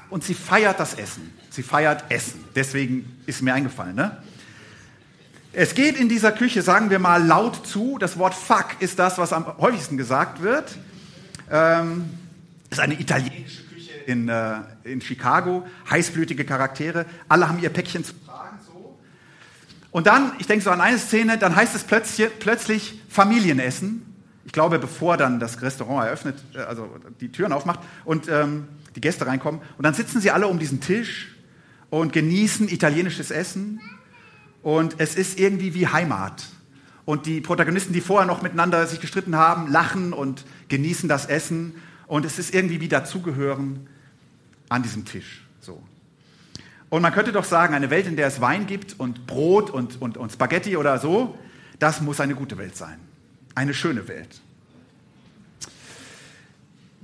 und 0.09 0.23
sie 0.23 0.33
feiert 0.33 0.79
das 0.79 0.93
Essen. 0.93 1.31
Sie 1.49 1.63
feiert 1.63 2.05
Essen. 2.09 2.43
Deswegen 2.55 3.21
ist 3.25 3.41
mir 3.41 3.53
eingefallen. 3.53 3.95
Ne? 3.95 4.17
Es 5.51 5.73
geht 5.73 5.97
in 5.97 6.09
dieser 6.09 6.31
Küche, 6.31 6.61
sagen 6.61 6.89
wir 6.89 6.99
mal, 6.99 7.23
laut 7.23 7.65
zu. 7.65 7.97
Das 7.99 8.17
Wort 8.19 8.35
Fuck 8.35 8.77
ist 8.79 8.99
das, 8.99 9.17
was 9.17 9.33
am 9.33 9.45
häufigsten 9.57 9.97
gesagt 9.97 10.41
wird. 10.43 10.77
Ähm, 11.51 12.05
ist 12.69 12.79
eine 12.79 12.99
italienische 12.99 13.63
Küche 13.63 13.93
in, 14.05 14.29
äh, 14.29 14.57
in 14.83 15.01
Chicago, 15.01 15.65
heißblütige 15.89 16.45
Charaktere. 16.45 17.05
Alle 17.27 17.49
haben 17.49 17.59
ihr 17.59 17.69
Päckchen 17.69 18.03
zu. 18.03 18.13
Und 19.91 20.07
dann, 20.07 20.33
ich 20.37 20.47
denke 20.47 20.63
so 20.63 20.69
an 20.69 20.81
eine 20.81 20.99
Szene, 20.99 21.37
dann 21.37 21.55
heißt 21.55 21.75
es 21.75 21.83
plötzlich, 21.83 22.29
plötzlich 22.39 23.01
Familienessen. 23.09 24.05
Ich 24.45 24.51
glaube, 24.51 24.79
bevor 24.79 25.17
dann 25.17 25.39
das 25.39 25.61
Restaurant 25.61 26.05
eröffnet, 26.05 26.37
äh, 26.53 26.59
also 26.59 26.89
die 27.19 27.31
Türen 27.31 27.51
aufmacht 27.51 27.79
und 28.05 28.27
ähm, 28.27 28.67
die 28.95 29.01
Gäste 29.01 29.25
reinkommen. 29.25 29.61
Und 29.77 29.83
dann 29.83 29.93
sitzen 29.93 30.21
sie 30.21 30.31
alle 30.31 30.47
um 30.47 30.59
diesen 30.59 30.81
Tisch 30.81 31.35
und 31.89 32.13
genießen 32.13 32.69
italienisches 32.69 33.31
Essen. 33.31 33.79
Und 34.61 34.95
es 34.99 35.15
ist 35.15 35.39
irgendwie 35.39 35.73
wie 35.73 35.87
Heimat. 35.87 36.45
Und 37.05 37.25
die 37.25 37.41
Protagonisten, 37.41 37.93
die 37.93 38.01
vorher 38.01 38.27
noch 38.27 38.41
miteinander 38.41 38.85
sich 38.85 38.99
gestritten 38.99 39.35
haben, 39.35 39.71
lachen 39.71 40.13
und 40.13 40.45
genießen 40.67 41.09
das 41.09 41.25
Essen. 41.25 41.75
Und 42.05 42.25
es 42.25 42.37
ist 42.37 42.53
irgendwie 42.53 42.81
wie 42.81 42.87
dazugehören 42.87 43.87
an 44.67 44.83
diesem 44.83 45.05
Tisch. 45.05 45.43
So. 45.59 45.81
Und 46.89 47.01
man 47.01 47.13
könnte 47.13 47.31
doch 47.31 47.43
sagen, 47.43 47.73
eine 47.73 47.89
Welt, 47.89 48.07
in 48.07 48.15
der 48.15 48.27
es 48.27 48.41
Wein 48.41 48.65
gibt 48.65 48.99
und 48.99 49.27
Brot 49.27 49.69
und, 49.69 50.01
und, 50.01 50.17
und 50.17 50.31
Spaghetti 50.31 50.75
oder 50.75 50.97
so, 50.97 51.37
das 51.77 52.01
muss 52.01 52.19
eine 52.19 52.35
gute 52.35 52.57
Welt 52.57 52.75
sein. 52.75 52.97
Eine 53.55 53.73
schöne 53.73 54.07
Welt. 54.07 54.41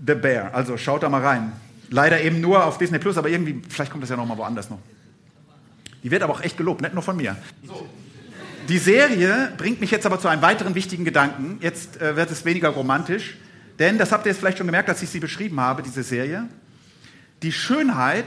The 0.05 0.15
Bear, 0.15 0.53
also 0.53 0.77
schaut 0.77 1.03
da 1.03 1.09
mal 1.09 1.21
rein. 1.21 1.53
Leider 1.89 2.21
eben 2.21 2.41
nur 2.41 2.65
auf 2.65 2.77
Disney 2.77 2.99
Plus, 2.99 3.17
aber 3.17 3.29
irgendwie, 3.29 3.61
vielleicht 3.69 3.91
kommt 3.91 4.03
das 4.03 4.09
ja 4.09 4.17
noch 4.17 4.25
mal 4.25 4.37
woanders 4.37 4.69
noch. 4.69 4.79
Die 6.03 6.11
wird 6.11 6.23
aber 6.23 6.33
auch 6.33 6.41
echt 6.41 6.57
gelobt, 6.57 6.81
nicht 6.81 6.93
nur 6.93 7.03
von 7.03 7.15
mir. 7.15 7.35
So. 7.63 7.87
Die 8.67 8.77
Serie 8.79 9.53
bringt 9.57 9.79
mich 9.79 9.91
jetzt 9.91 10.05
aber 10.05 10.19
zu 10.19 10.27
einem 10.27 10.41
weiteren 10.41 10.73
wichtigen 10.73 11.05
Gedanken. 11.05 11.59
Jetzt 11.61 12.01
äh, 12.01 12.15
wird 12.15 12.31
es 12.31 12.45
weniger 12.45 12.69
romantisch, 12.69 13.37
denn 13.77 13.97
das 13.97 14.11
habt 14.11 14.25
ihr 14.25 14.31
jetzt 14.31 14.39
vielleicht 14.39 14.57
schon 14.57 14.67
gemerkt, 14.67 14.89
dass 14.89 15.01
ich 15.03 15.09
sie 15.09 15.19
beschrieben 15.19 15.59
habe, 15.59 15.83
diese 15.83 16.01
Serie. 16.01 16.47
Die 17.43 17.51
Schönheit, 17.51 18.25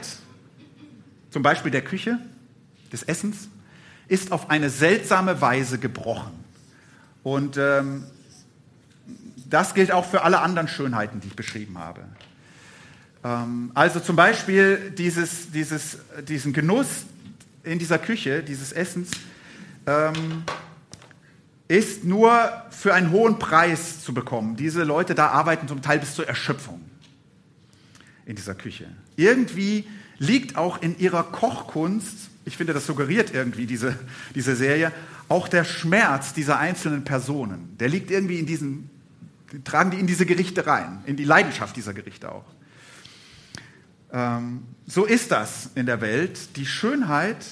zum 1.38 1.44
Beispiel 1.44 1.70
der 1.70 1.82
Küche, 1.82 2.18
des 2.90 3.04
Essens, 3.04 3.48
ist 4.08 4.32
auf 4.32 4.50
eine 4.50 4.70
seltsame 4.70 5.40
Weise 5.40 5.78
gebrochen. 5.78 6.32
Und 7.22 7.56
ähm, 7.56 8.02
das 9.48 9.72
gilt 9.72 9.92
auch 9.92 10.04
für 10.04 10.22
alle 10.22 10.40
anderen 10.40 10.66
Schönheiten, 10.66 11.20
die 11.20 11.28
ich 11.28 11.36
beschrieben 11.36 11.78
habe. 11.78 12.00
Ähm, 13.22 13.70
also 13.74 14.00
zum 14.00 14.16
Beispiel 14.16 14.90
dieses, 14.90 15.52
dieses, 15.52 15.98
diesen 16.26 16.52
Genuss 16.52 17.04
in 17.62 17.78
dieser 17.78 18.00
Küche, 18.00 18.42
dieses 18.42 18.72
Essens, 18.72 19.12
ähm, 19.86 20.42
ist 21.68 22.02
nur 22.02 22.50
für 22.70 22.94
einen 22.94 23.12
hohen 23.12 23.38
Preis 23.38 24.02
zu 24.02 24.12
bekommen. 24.12 24.56
Diese 24.56 24.82
Leute 24.82 25.14
da 25.14 25.28
arbeiten 25.28 25.68
zum 25.68 25.82
Teil 25.82 26.00
bis 26.00 26.16
zur 26.16 26.26
Erschöpfung 26.26 26.80
in 28.26 28.34
dieser 28.34 28.56
Küche. 28.56 28.86
Irgendwie 29.14 29.84
liegt 30.18 30.56
auch 30.56 30.82
in 30.82 30.98
ihrer 30.98 31.22
Kochkunst, 31.24 32.30
ich 32.44 32.56
finde, 32.56 32.72
das 32.72 32.86
suggeriert 32.86 33.32
irgendwie 33.32 33.66
diese, 33.66 33.96
diese 34.34 34.56
Serie, 34.56 34.92
auch 35.28 35.48
der 35.48 35.64
Schmerz 35.64 36.32
dieser 36.32 36.58
einzelnen 36.58 37.04
Personen. 37.04 37.76
Der 37.78 37.88
liegt 37.88 38.10
irgendwie 38.10 38.38
in 38.38 38.46
diesen, 38.46 38.90
die 39.52 39.62
tragen 39.62 39.90
die 39.90 40.00
in 40.00 40.06
diese 40.06 40.26
Gerichte 40.26 40.66
rein, 40.66 41.02
in 41.06 41.16
die 41.16 41.24
Leidenschaft 41.24 41.76
dieser 41.76 41.92
Gerichte 41.92 42.32
auch. 42.32 42.44
Ähm, 44.12 44.62
so 44.86 45.04
ist 45.04 45.30
das 45.30 45.70
in 45.74 45.86
der 45.86 46.00
Welt. 46.00 46.56
Die 46.56 46.66
Schönheit 46.66 47.44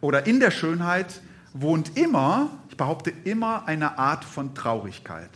oder 0.00 0.26
in 0.26 0.40
der 0.40 0.50
Schönheit 0.50 1.20
wohnt 1.52 1.96
immer, 1.96 2.50
ich 2.68 2.76
behaupte 2.76 3.12
immer, 3.24 3.66
eine 3.66 3.98
Art 3.98 4.24
von 4.24 4.54
Traurigkeit. 4.54 5.30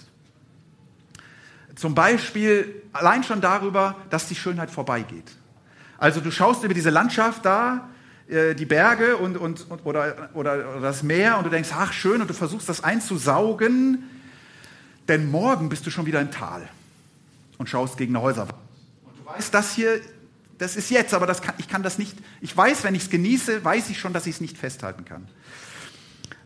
Zum 1.77 1.95
Beispiel 1.95 2.83
allein 2.93 3.25
schon 3.25 3.41
darüber, 3.41 3.97
dass 4.11 4.27
die 4.27 4.35
Schönheit 4.35 4.71
vorbeigeht. 4.71 5.33
Also 6.01 6.21
du 6.23 6.31
schaust 6.31 6.65
über 6.65 6.73
diese 6.73 6.89
Landschaft 6.89 7.45
da, 7.45 7.91
äh, 8.27 8.55
die 8.55 8.65
Berge 8.65 9.19
und, 9.19 9.37
und, 9.37 9.67
oder, 9.85 10.31
oder, 10.33 10.71
oder 10.71 10.81
das 10.81 11.03
Meer 11.03 11.37
und 11.37 11.45
du 11.45 11.51
denkst, 11.51 11.69
ach 11.75 11.93
schön, 11.93 12.23
und 12.23 12.29
du 12.29 12.33
versuchst 12.33 12.71
das 12.71 12.83
einzusaugen, 12.83 14.03
denn 15.09 15.31
morgen 15.31 15.69
bist 15.69 15.87
du 15.87 15.91
schon 15.91 16.07
wieder 16.07 16.23
im 16.23 16.31
Tal 16.31 16.67
und 17.59 17.69
schaust 17.69 17.99
gegen 17.99 18.17
eine 18.17 18.25
Häuserwand. 18.25 18.55
Und 19.05 19.19
du 19.19 19.27
weißt, 19.27 19.53
das 19.53 19.75
hier, 19.75 20.01
das 20.57 20.75
ist 20.75 20.89
jetzt, 20.91 21.13
aber 21.13 21.27
das 21.27 21.43
kann, 21.43 21.55
ich 21.59 21.69
kann 21.69 21.83
das 21.83 21.99
nicht, 21.99 22.17
ich 22.41 22.57
weiß, 22.57 22.83
wenn 22.83 22.95
ich 22.95 23.03
es 23.03 23.11
genieße, 23.11 23.63
weiß 23.63 23.91
ich 23.91 24.01
schon, 24.01 24.15
dass 24.15 24.27
ich 24.27 24.37
es 24.37 24.41
nicht 24.41 24.57
festhalten 24.57 25.05
kann. 25.05 25.29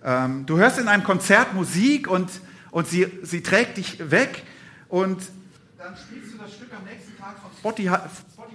Ähm, 0.02 0.46
du 0.46 0.56
hörst 0.56 0.80
in 0.80 0.88
einem 0.88 1.04
Konzert 1.04 1.54
Musik 1.54 2.08
und, 2.08 2.28
und 2.72 2.88
sie, 2.88 3.06
sie 3.22 3.40
trägt 3.44 3.76
dich 3.76 4.10
weg 4.10 4.42
und 4.88 5.22
dann 5.78 5.94
spielst 5.96 6.32
du 6.32 6.38
das 6.38 6.54
Stück 6.54 6.70
am 6.76 6.84
nächsten 6.84 7.16
Tag 7.18 7.38
von 7.38 7.50
Spotify, 7.56 8.08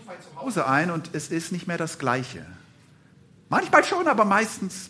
Spotify 0.10 0.30
zu 0.30 0.42
Hause 0.42 0.68
ein 0.68 0.92
und 0.92 1.12
es 1.14 1.30
ist 1.30 1.52
nicht 1.52 1.68
mehr 1.68 1.78
das 1.78 2.00
Gleiche. 2.00 2.46
Manchmal 3.50 3.84
schon, 3.84 4.08
aber 4.08 4.26
meistens. 4.26 4.90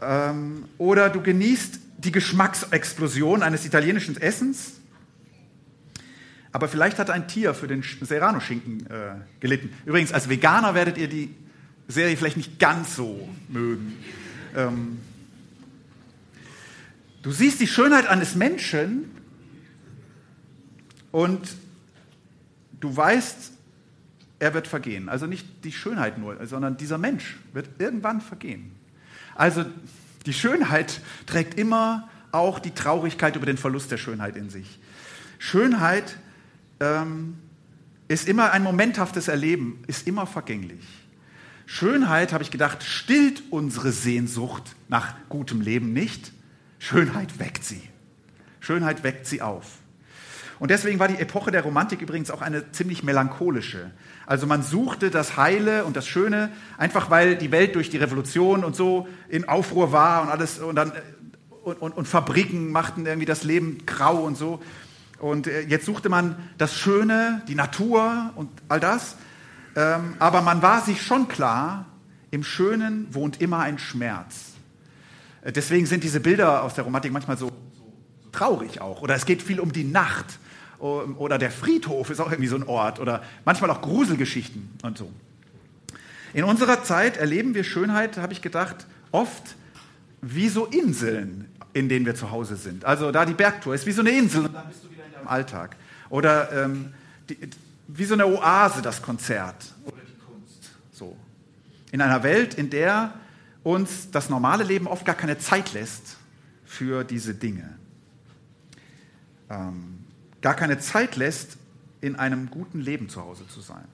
Ähm, 0.00 0.64
oder 0.78 1.10
du 1.10 1.20
genießt 1.20 1.78
die 1.98 2.12
Geschmacksexplosion 2.12 3.42
eines 3.42 3.64
italienischen 3.64 4.16
Essens, 4.16 4.74
aber 6.52 6.68
vielleicht 6.68 6.98
hat 6.98 7.10
ein 7.10 7.26
Tier 7.26 7.54
für 7.54 7.66
den 7.66 7.82
Serrano-Schinken 7.82 8.86
äh, 8.86 9.16
gelitten. 9.40 9.70
Übrigens, 9.84 10.12
als 10.12 10.28
Veganer 10.28 10.74
werdet 10.74 10.98
ihr 10.98 11.08
die 11.08 11.34
Serie 11.88 12.16
vielleicht 12.16 12.36
nicht 12.36 12.58
ganz 12.58 12.96
so 12.96 13.28
mögen. 13.48 13.96
Ähm, 14.56 15.00
du 17.22 17.32
siehst 17.32 17.60
die 17.60 17.66
Schönheit 17.66 18.06
eines 18.06 18.34
Menschen 18.36 19.10
und 21.10 21.63
du 22.84 22.94
weißt, 22.94 23.52
er 24.38 24.54
wird 24.54 24.68
vergehen. 24.68 25.08
Also 25.08 25.26
nicht 25.26 25.46
die 25.64 25.72
Schönheit 25.72 26.18
nur, 26.18 26.46
sondern 26.46 26.76
dieser 26.76 26.98
Mensch 26.98 27.38
wird 27.52 27.68
irgendwann 27.78 28.20
vergehen. 28.20 28.72
Also 29.34 29.64
die 30.26 30.34
Schönheit 30.34 31.00
trägt 31.26 31.58
immer 31.58 32.08
auch 32.30 32.58
die 32.58 32.72
Traurigkeit 32.72 33.36
über 33.36 33.46
den 33.46 33.56
Verlust 33.56 33.90
der 33.90 33.96
Schönheit 33.96 34.36
in 34.36 34.50
sich. 34.50 34.78
Schönheit 35.38 36.18
ähm, 36.80 37.38
ist 38.08 38.28
immer 38.28 38.52
ein 38.52 38.62
momenthaftes 38.62 39.28
Erleben, 39.28 39.82
ist 39.86 40.06
immer 40.06 40.26
vergänglich. 40.26 40.84
Schönheit, 41.66 42.32
habe 42.34 42.44
ich 42.44 42.50
gedacht, 42.50 42.82
stillt 42.82 43.42
unsere 43.50 43.92
Sehnsucht 43.92 44.76
nach 44.88 45.14
gutem 45.30 45.62
Leben 45.62 45.94
nicht. 45.94 46.32
Schönheit 46.78 47.38
weckt 47.38 47.64
sie. 47.64 47.80
Schönheit 48.60 49.02
weckt 49.02 49.26
sie 49.26 49.40
auf. 49.40 49.78
Und 50.58 50.70
deswegen 50.70 50.98
war 50.98 51.08
die 51.08 51.18
Epoche 51.18 51.50
der 51.50 51.62
Romantik 51.62 52.00
übrigens 52.00 52.30
auch 52.30 52.42
eine 52.42 52.70
ziemlich 52.72 53.02
melancholische. 53.02 53.90
Also 54.26 54.46
man 54.46 54.62
suchte 54.62 55.10
das 55.10 55.36
Heile 55.36 55.84
und 55.84 55.96
das 55.96 56.06
Schöne, 56.06 56.50
einfach 56.78 57.10
weil 57.10 57.36
die 57.36 57.50
Welt 57.50 57.74
durch 57.74 57.90
die 57.90 57.96
Revolution 57.96 58.64
und 58.64 58.76
so 58.76 59.08
in 59.28 59.48
Aufruhr 59.48 59.92
war 59.92 60.22
und 60.22 60.28
alles 60.28 60.58
und 60.58 60.76
dann 60.76 60.92
und, 61.64 61.80
und, 61.80 61.96
und 61.96 62.06
Fabriken 62.06 62.72
machten 62.72 63.06
irgendwie 63.06 63.26
das 63.26 63.42
Leben 63.42 63.86
grau 63.86 64.18
und 64.18 64.36
so. 64.36 64.62
Und 65.18 65.46
äh, 65.46 65.62
jetzt 65.62 65.86
suchte 65.86 66.08
man 66.08 66.36
das 66.58 66.76
Schöne, 66.76 67.42
die 67.48 67.54
Natur 67.54 68.32
und 68.36 68.50
all 68.68 68.80
das. 68.80 69.16
Ähm, 69.76 70.14
aber 70.18 70.42
man 70.42 70.62
war 70.62 70.82
sich 70.82 71.02
schon 71.02 71.26
klar, 71.28 71.86
im 72.30 72.44
Schönen 72.44 73.12
wohnt 73.14 73.40
immer 73.40 73.60
ein 73.60 73.78
Schmerz. 73.78 74.52
Äh, 75.42 75.52
deswegen 75.52 75.86
sind 75.86 76.04
diese 76.04 76.20
Bilder 76.20 76.62
aus 76.62 76.74
der 76.74 76.84
Romantik 76.84 77.12
manchmal 77.12 77.38
so 77.38 77.50
traurig 78.34 78.80
auch. 78.80 79.02
Oder 79.02 79.14
es 79.14 79.26
geht 79.26 79.42
viel 79.42 79.60
um 79.60 79.72
die 79.72 79.84
Nacht. 79.84 80.38
Oder 80.78 81.38
der 81.38 81.50
Friedhof 81.50 82.10
ist 82.10 82.20
auch 82.20 82.30
irgendwie 82.30 82.48
so 82.48 82.56
ein 82.56 82.64
Ort. 82.64 83.00
Oder 83.00 83.22
manchmal 83.44 83.70
auch 83.70 83.80
Gruselgeschichten 83.80 84.70
und 84.82 84.98
so. 84.98 85.10
In 86.34 86.44
unserer 86.44 86.82
Zeit 86.82 87.16
erleben 87.16 87.54
wir 87.54 87.64
Schönheit, 87.64 88.18
habe 88.18 88.32
ich 88.32 88.42
gedacht, 88.42 88.86
oft 89.12 89.54
wie 90.20 90.48
so 90.48 90.66
Inseln, 90.66 91.48
in 91.72 91.88
denen 91.88 92.06
wir 92.06 92.14
zu 92.14 92.30
Hause 92.30 92.56
sind. 92.56 92.84
Also 92.84 93.12
da 93.12 93.24
die 93.24 93.34
Bergtour 93.34 93.74
ist 93.74 93.86
wie 93.86 93.92
so 93.92 94.00
eine 94.00 94.10
Insel 94.10 94.46
und 94.46 94.54
dann 94.54 94.68
bist 94.68 94.84
du 94.84 94.90
wieder 94.90 95.06
in 95.06 95.12
deinem 95.12 95.28
Alltag. 95.28 95.76
Oder 96.10 96.64
ähm, 96.64 96.92
die, 97.28 97.38
wie 97.86 98.04
so 98.04 98.14
eine 98.14 98.26
Oase, 98.26 98.82
das 98.82 99.00
Konzert 99.00 99.56
oder 99.84 99.96
die 99.96 100.18
Kunst. 100.18 100.70
So. 100.92 101.16
In 101.92 102.00
einer 102.00 102.22
Welt, 102.22 102.54
in 102.54 102.70
der 102.70 103.14
uns 103.62 104.10
das 104.10 104.28
normale 104.28 104.64
Leben 104.64 104.86
oft 104.86 105.04
gar 105.04 105.14
keine 105.14 105.38
Zeit 105.38 105.72
lässt 105.72 106.16
für 106.64 107.04
diese 107.04 107.34
Dinge. 107.34 107.76
Ähm, 109.50 110.04
gar 110.40 110.54
keine 110.54 110.78
Zeit 110.78 111.16
lässt, 111.16 111.56
in 112.00 112.16
einem 112.16 112.50
guten 112.50 112.80
Leben 112.80 113.08
zu 113.08 113.22
Hause 113.22 113.46
zu 113.48 113.60
sein. 113.60 113.84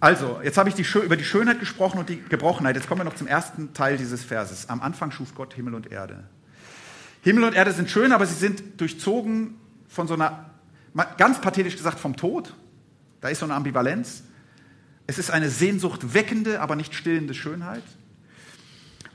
Also, 0.00 0.40
jetzt 0.42 0.56
habe 0.56 0.68
ich 0.68 0.74
die, 0.76 0.86
über 1.04 1.16
die 1.16 1.24
Schönheit 1.24 1.58
gesprochen 1.58 1.98
und 1.98 2.08
die 2.08 2.22
Gebrochenheit. 2.22 2.76
Jetzt 2.76 2.88
kommen 2.88 3.00
wir 3.00 3.04
noch 3.04 3.16
zum 3.16 3.26
ersten 3.26 3.74
Teil 3.74 3.96
dieses 3.96 4.22
Verses. 4.22 4.68
Am 4.68 4.80
Anfang 4.80 5.10
schuf 5.10 5.34
Gott 5.34 5.54
Himmel 5.54 5.74
und 5.74 5.90
Erde. 5.90 6.24
Himmel 7.22 7.44
und 7.44 7.54
Erde 7.54 7.72
sind 7.72 7.90
schön, 7.90 8.12
aber 8.12 8.24
sie 8.26 8.34
sind 8.34 8.80
durchzogen 8.80 9.56
von 9.88 10.06
so 10.06 10.14
einer, 10.14 10.50
ganz 11.16 11.40
pathetisch 11.40 11.76
gesagt, 11.76 11.98
vom 11.98 12.16
Tod. 12.16 12.54
Da 13.20 13.28
ist 13.28 13.40
so 13.40 13.46
eine 13.46 13.54
Ambivalenz. 13.54 14.22
Es 15.08 15.18
ist 15.18 15.30
eine 15.30 15.50
Sehnsucht 15.50 16.14
weckende, 16.14 16.60
aber 16.60 16.76
nicht 16.76 16.94
stillende 16.94 17.34
Schönheit. 17.34 17.82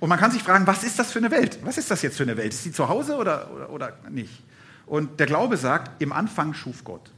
Und 0.04 0.10
man 0.10 0.20
kann 0.20 0.32
sich 0.32 0.44
fragen, 0.44 0.68
was 0.68 0.84
ist 0.84 1.00
das 1.00 1.14
für 1.14 1.20
eine 1.20 1.32
Welt? 1.32 1.60
Was 1.64 1.78
ist 1.78 1.90
das 1.90 2.02
jetzt 2.02 2.18
für 2.18 2.24
eine 2.24 2.36
Welt? 2.36 2.54
Ist 2.54 2.64
sie 2.64 2.74
zu 2.74 2.90
Hause 2.90 3.16
oder, 3.16 3.50
oder, 3.54 3.70
oder 3.70 3.98
nicht? 4.10 4.44
Und 4.86 5.18
der 5.22 5.28
Glaube 5.28 5.56
sagt, 5.56 6.02
im 6.02 6.12
Anfang 6.12 6.54
schuf 6.54 6.84
Gott. 6.84 7.10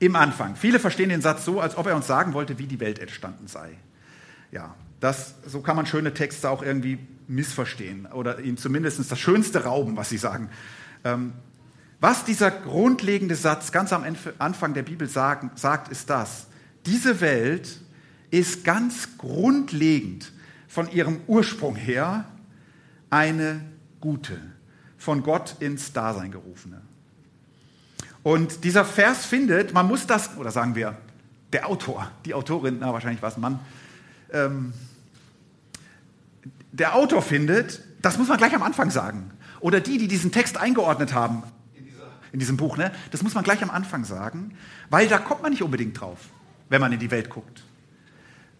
Im 0.00 0.16
Anfang. 0.16 0.54
Viele 0.54 0.78
verstehen 0.78 1.08
den 1.08 1.22
Satz 1.22 1.46
so, 1.46 1.62
als 1.62 1.78
ob 1.78 1.86
er 1.86 1.96
uns 1.96 2.06
sagen 2.06 2.34
wollte, 2.34 2.58
wie 2.58 2.66
die 2.66 2.78
Welt 2.78 2.98
entstanden 2.98 3.46
sei. 3.46 3.70
Ja, 4.52 4.74
das, 5.00 5.36
so 5.46 5.62
kann 5.62 5.76
man 5.76 5.86
schöne 5.86 6.12
Texte 6.12 6.50
auch 6.50 6.62
irgendwie 6.62 6.98
missverstehen 7.26 8.04
oder 8.04 8.40
ihnen 8.40 8.58
zumindest 8.58 9.10
das 9.10 9.18
Schönste 9.18 9.64
rauben, 9.64 9.96
was 9.96 10.10
sie 10.10 10.18
sagen. 10.18 10.50
Ähm, 11.04 11.32
was 12.00 12.26
dieser 12.26 12.50
grundlegende 12.50 13.34
Satz 13.34 13.72
ganz 13.72 13.94
am 13.94 14.04
Anfang 14.36 14.74
der 14.74 14.82
Bibel 14.82 15.08
sagen, 15.08 15.52
sagt, 15.54 15.88
ist 15.88 16.10
das. 16.10 16.48
Diese 16.84 17.22
Welt 17.22 17.80
ist 18.30 18.62
ganz 18.62 19.16
grundlegend 19.16 20.34
von 20.74 20.90
ihrem 20.90 21.20
Ursprung 21.28 21.76
her 21.76 22.24
eine 23.08 23.60
gute, 24.00 24.36
von 24.98 25.22
Gott 25.22 25.54
ins 25.60 25.92
Dasein 25.92 26.32
gerufene. 26.32 26.82
Und 28.24 28.64
dieser 28.64 28.84
Vers 28.84 29.24
findet, 29.24 29.72
man 29.72 29.86
muss 29.86 30.08
das, 30.08 30.36
oder 30.36 30.50
sagen 30.50 30.74
wir, 30.74 30.96
der 31.52 31.68
Autor, 31.68 32.10
die 32.24 32.34
Autorin, 32.34 32.78
na, 32.80 32.92
wahrscheinlich 32.92 33.22
war 33.22 33.28
es 33.28 33.36
ein 33.36 33.42
Mann, 33.42 33.60
ähm, 34.32 34.72
der 36.72 36.96
Autor 36.96 37.22
findet, 37.22 37.80
das 38.02 38.18
muss 38.18 38.26
man 38.26 38.36
gleich 38.36 38.52
am 38.52 38.64
Anfang 38.64 38.90
sagen. 38.90 39.30
Oder 39.60 39.78
die, 39.78 39.96
die 39.96 40.08
diesen 40.08 40.32
Text 40.32 40.56
eingeordnet 40.56 41.14
haben 41.14 41.44
in, 42.32 42.40
diesem 42.40 42.56
Buch, 42.56 42.76
ne, 42.76 42.90
das 43.12 43.22
muss 43.22 43.34
man 43.34 43.44
gleich 43.44 43.62
am 43.62 43.70
Anfang 43.70 44.04
sagen, 44.04 44.56
weil 44.90 45.06
da 45.06 45.18
kommt 45.18 45.40
man 45.42 45.52
nicht 45.52 45.62
unbedingt 45.62 46.00
drauf, 46.00 46.18
wenn 46.68 46.80
man 46.80 46.92
in 46.92 46.98
die 46.98 47.12
Welt 47.12 47.30
guckt. 47.30 47.62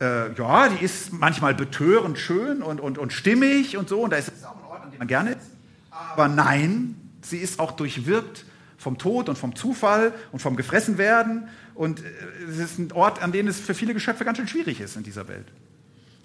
Äh, 0.04 0.34
ja, 0.34 0.68
die 0.68 0.84
ist 0.84 1.12
manchmal 1.12 1.54
betörend 1.54 2.18
schön 2.18 2.62
und, 2.62 2.78
und, 2.78 2.98
und 2.98 3.12
stimmig 3.12 3.76
und 3.78 3.88
so, 3.88 4.02
und 4.02 4.12
da 4.12 4.16
ist 4.18 4.28
es 4.28 4.44
auch 4.44 4.56
ein 4.56 4.64
Ort, 4.64 4.84
an 4.84 4.90
dem 4.90 4.98
man 4.98 5.08
gerne 5.08 5.30
ist. 5.30 5.50
Aber 5.90 6.28
nein, 6.28 6.96
sie 7.22 7.38
ist 7.38 7.58
auch 7.58 7.72
durchwirkt 7.72 8.44
vom 8.76 8.98
Tod 8.98 9.30
und 9.30 9.38
vom 9.38 9.56
Zufall 9.56 10.12
und 10.30 10.40
vom 10.40 10.56
Gefressenwerden. 10.56 11.48
Und 11.74 12.00
äh, 12.00 12.04
es 12.50 12.58
ist 12.58 12.78
ein 12.78 12.92
Ort, 12.92 13.22
an 13.22 13.32
dem 13.32 13.48
es 13.48 13.60
für 13.60 13.72
viele 13.72 13.94
Geschöpfe 13.94 14.26
ganz 14.26 14.36
schön 14.36 14.48
schwierig 14.48 14.78
ist 14.80 14.96
in 14.96 15.04
dieser 15.04 15.26
Welt. 15.26 15.46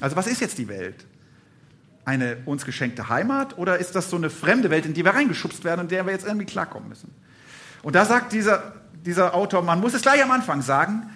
Also 0.02 0.18
was 0.18 0.28
ist 0.28 0.42
jetzt 0.42 0.58
die 0.58 0.68
Welt? 0.68 1.06
Eine 2.04 2.38
uns 2.46 2.66
geschenkte 2.66 3.08
Heimat 3.08 3.58
oder 3.58 3.78
ist 3.78 3.96
das 3.96 4.10
so 4.10 4.18
eine 4.18 4.30
fremde 4.30 4.70
Welt, 4.70 4.86
in 4.86 4.94
die 4.94 5.06
wir 5.06 5.12
reingeschubst 5.12 5.64
werden 5.64 5.82
und 5.82 5.92
der 5.92 6.06
wir 6.06 6.12
jetzt 6.12 6.26
irgendwie 6.26 6.46
klarkommen 6.46 6.90
müssen? 6.90 7.14
Und 7.82 7.96
da 7.96 8.04
sagt 8.04 8.34
dieser, 8.34 8.74
dieser 9.06 9.34
Autor, 9.34 9.62
man 9.62 9.80
muss 9.80 9.94
es 9.94 10.02
gleich 10.02 10.22
am 10.22 10.32
Anfang 10.32 10.62
sagen, 10.62 11.10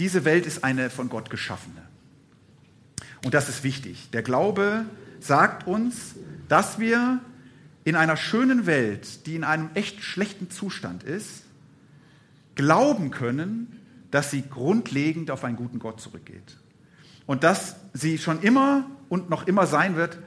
diese 0.00 0.24
Welt 0.24 0.46
ist 0.46 0.64
eine 0.64 0.88
von 0.88 1.10
Gott 1.10 1.28
geschaffene. 1.28 1.82
Und 3.22 3.34
das 3.34 3.50
ist 3.50 3.62
wichtig. 3.62 4.08
Der 4.12 4.22
Glaube 4.22 4.86
sagt 5.20 5.66
uns, 5.66 6.14
dass 6.48 6.78
wir 6.78 7.20
in 7.84 7.96
einer 7.96 8.16
schönen 8.16 8.64
Welt, 8.64 9.26
die 9.26 9.36
in 9.36 9.44
einem 9.44 9.68
echt 9.74 10.02
schlechten 10.02 10.50
Zustand 10.50 11.02
ist, 11.02 11.44
glauben 12.54 13.10
können, 13.10 13.78
dass 14.10 14.30
sie 14.30 14.42
grundlegend 14.42 15.30
auf 15.30 15.44
einen 15.44 15.56
guten 15.56 15.78
Gott 15.78 16.00
zurückgeht. 16.00 16.56
Und 17.26 17.44
dass 17.44 17.76
sie 17.92 18.16
schon 18.16 18.40
immer 18.40 18.90
und 19.10 19.28
noch 19.28 19.46
immer 19.46 19.66
sein 19.66 19.96
wird, 19.96 20.18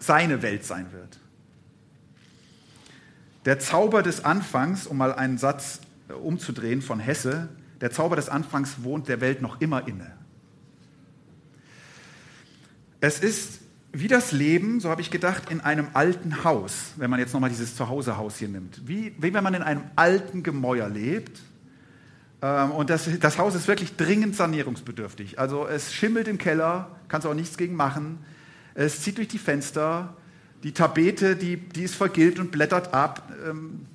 seine 0.00 0.42
Welt 0.42 0.64
sein 0.64 0.92
wird. 0.92 1.20
Der 3.44 3.60
Zauber 3.60 4.02
des 4.02 4.24
Anfangs, 4.24 4.88
um 4.88 4.96
mal 4.96 5.14
einen 5.14 5.38
Satz 5.38 5.80
äh, 6.08 6.14
umzudrehen 6.14 6.82
von 6.82 6.98
Hesse, 6.98 7.48
der 7.80 7.90
Zauber 7.90 8.16
des 8.16 8.28
Anfangs 8.28 8.82
wohnt 8.82 9.08
der 9.08 9.20
Welt 9.20 9.42
noch 9.42 9.60
immer 9.60 9.86
inne. 9.86 10.12
Es 13.00 13.18
ist 13.20 13.60
wie 13.92 14.08
das 14.08 14.30
Leben, 14.30 14.78
so 14.80 14.88
habe 14.88 15.00
ich 15.00 15.10
gedacht, 15.10 15.50
in 15.50 15.60
einem 15.60 15.88
alten 15.94 16.44
Haus, 16.44 16.92
wenn 16.96 17.10
man 17.10 17.18
jetzt 17.18 17.32
nochmal 17.32 17.50
dieses 17.50 17.74
Zuhausehaus 17.74 18.36
hier 18.36 18.48
nimmt. 18.48 18.86
Wie, 18.86 19.14
wie 19.18 19.34
wenn 19.34 19.42
man 19.42 19.54
in 19.54 19.62
einem 19.62 19.82
alten 19.96 20.42
Gemäuer 20.42 20.88
lebt. 20.88 21.40
Ähm, 22.40 22.70
und 22.70 22.88
das, 22.88 23.08
das 23.18 23.38
Haus 23.38 23.54
ist 23.56 23.66
wirklich 23.66 23.96
dringend 23.96 24.36
sanierungsbedürftig. 24.36 25.38
Also 25.40 25.66
es 25.66 25.92
schimmelt 25.92 26.28
im 26.28 26.38
Keller, 26.38 26.96
kannst 27.08 27.26
auch 27.26 27.34
nichts 27.34 27.56
gegen 27.56 27.74
machen. 27.74 28.18
Es 28.74 29.00
zieht 29.00 29.18
durch 29.18 29.28
die 29.28 29.38
Fenster. 29.38 30.16
Die 30.62 30.72
Tapete, 30.72 31.34
die, 31.34 31.56
die 31.56 31.82
ist 31.82 31.96
vergilbt 31.96 32.38
und 32.38 32.52
blättert 32.52 32.94
ab. 32.94 33.32
Ähm, 33.48 33.86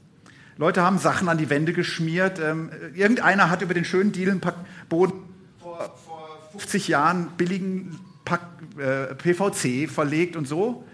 Leute 0.57 0.81
haben 0.81 0.97
Sachen 0.97 1.27
an 1.27 1.37
die 1.37 1.49
Wände 1.49 1.73
geschmiert. 1.73 2.39
Ähm, 2.39 2.69
irgendeiner 2.93 3.49
hat 3.49 3.61
über 3.61 3.73
den 3.73 3.85
schönen 3.85 4.11
Dielenboden 4.11 4.55
vor, 5.59 5.95
vor 6.05 6.49
50 6.53 6.87
Jahren 6.87 7.27
billigen 7.37 7.99
äh, 8.77 9.15
PVC 9.15 9.89
verlegt 9.89 10.35
und 10.35 10.47
so. 10.47 10.85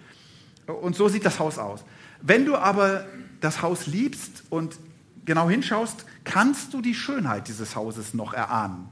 Und 0.65 0.95
so 0.95 1.07
sieht 1.07 1.25
das 1.25 1.39
Haus 1.39 1.57
aus. 1.57 1.83
Wenn 2.21 2.45
du 2.45 2.55
aber 2.55 3.05
das 3.39 3.61
Haus 3.61 3.87
liebst 3.87 4.43
und 4.49 4.77
genau 5.25 5.49
hinschaust, 5.49 6.05
kannst 6.23 6.73
du 6.73 6.81
die 6.81 6.93
Schönheit 6.93 7.47
dieses 7.47 7.75
Hauses 7.75 8.13
noch 8.13 8.33
erahnen. 8.33 8.89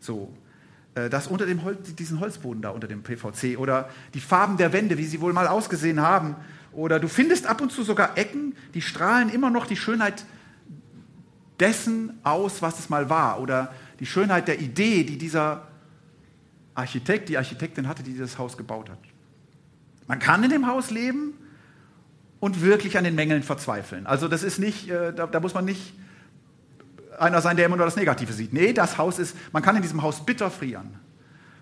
So, 0.00 0.32
äh, 0.94 1.08
das 1.08 1.26
unter 1.26 1.46
dem 1.46 1.62
Holz, 1.64 1.94
diesen 1.94 2.20
Holzboden 2.20 2.62
da 2.62 2.70
unter 2.70 2.88
dem 2.88 3.02
PVC 3.02 3.58
oder 3.58 3.88
die 4.14 4.20
Farben 4.20 4.56
der 4.56 4.72
Wände, 4.72 4.98
wie 4.98 5.06
sie 5.06 5.20
wohl 5.20 5.32
mal 5.32 5.48
ausgesehen 5.48 6.00
haben. 6.00 6.36
Oder 6.72 6.98
du 6.98 7.08
findest 7.08 7.46
ab 7.46 7.60
und 7.60 7.70
zu 7.70 7.82
sogar 7.82 8.16
Ecken, 8.16 8.56
die 8.74 8.82
strahlen 8.82 9.28
immer 9.28 9.50
noch 9.50 9.66
die 9.66 9.76
Schönheit 9.76 10.24
dessen 11.60 12.18
aus, 12.22 12.62
was 12.62 12.78
es 12.78 12.88
mal 12.88 13.10
war. 13.10 13.40
Oder 13.40 13.72
die 14.00 14.06
Schönheit 14.06 14.48
der 14.48 14.60
Idee, 14.60 15.04
die 15.04 15.18
dieser 15.18 15.68
Architekt, 16.74 17.28
die 17.28 17.36
Architektin 17.36 17.86
hatte, 17.88 18.02
die 18.02 18.12
dieses 18.12 18.38
Haus 18.38 18.56
gebaut 18.56 18.88
hat. 18.88 18.98
Man 20.06 20.18
kann 20.18 20.42
in 20.42 20.50
dem 20.50 20.66
Haus 20.66 20.90
leben 20.90 21.34
und 22.40 22.62
wirklich 22.62 22.98
an 22.98 23.04
den 23.04 23.14
Mängeln 23.14 23.42
verzweifeln. 23.42 24.06
Also 24.06 24.26
das 24.26 24.42
ist 24.42 24.58
nicht, 24.58 24.90
äh, 24.90 25.12
da, 25.12 25.26
da, 25.26 25.40
muss 25.40 25.54
man 25.54 25.64
nicht 25.64 25.94
einer 27.18 27.40
sein, 27.40 27.56
der 27.56 27.66
immer 27.66 27.76
nur 27.76 27.86
das 27.86 27.96
Negative 27.96 28.32
sieht. 28.32 28.52
Nee, 28.52 28.72
das 28.72 28.98
Haus 28.98 29.18
ist, 29.18 29.36
man 29.52 29.62
kann 29.62 29.76
in 29.76 29.82
diesem 29.82 30.02
Haus 30.02 30.24
bitter 30.26 30.50
frieren. 30.50 30.98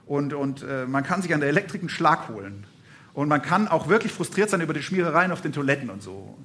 Und, 0.06 0.32
und 0.32 0.62
äh, 0.62 0.86
man 0.86 1.04
kann 1.04 1.22
sich 1.22 1.34
an 1.34 1.40
der 1.40 1.50
Elektrik 1.50 1.82
einen 1.82 1.90
Schlag 1.90 2.28
holen. 2.28 2.66
Und 3.12 3.28
man 3.28 3.42
kann 3.42 3.68
auch 3.68 3.88
wirklich 3.88 4.12
frustriert 4.12 4.50
sein 4.50 4.60
über 4.60 4.74
die 4.74 4.82
Schmierereien 4.82 5.32
auf 5.32 5.40
den 5.40 5.52
Toiletten 5.52 5.90
und 5.90 6.02
so. 6.02 6.38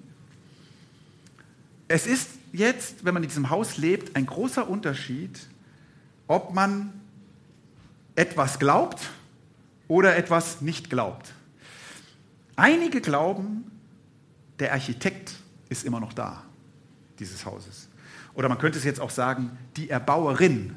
Es 1.88 2.08
ist 2.08 2.30
jetzt, 2.52 3.06
wenn 3.06 3.14
man 3.14 3.24
in 3.24 3.30
diesem 3.30 3.50
Haus 3.50 3.78
lebt, 3.78 4.16
ein 4.16 4.26
großer 4.26 4.68
Unterschied, 4.68 5.40
ob 6.28 6.54
man 6.54 6.94
etwas 8.16 8.58
glaubt 8.58 9.10
oder 9.88 10.16
etwas 10.16 10.62
nicht 10.62 10.90
glaubt. 10.90 11.34
Einige 12.56 13.02
glauben, 13.02 13.70
der 14.60 14.74
Architekt 14.74 15.34
ist 15.70 15.84
immer 15.84 16.00
noch 16.00 16.14
da, 16.14 16.44
dieses 17.20 17.46
Hauses. 17.46 17.90
Oder 18.34 18.50
man 18.50 18.58
könnte 18.58 18.78
es 18.78 18.84
jetzt 18.84 19.00
auch 19.00 19.10
sagen, 19.10 19.58
die 19.76 19.90
Erbauerin 19.90 20.76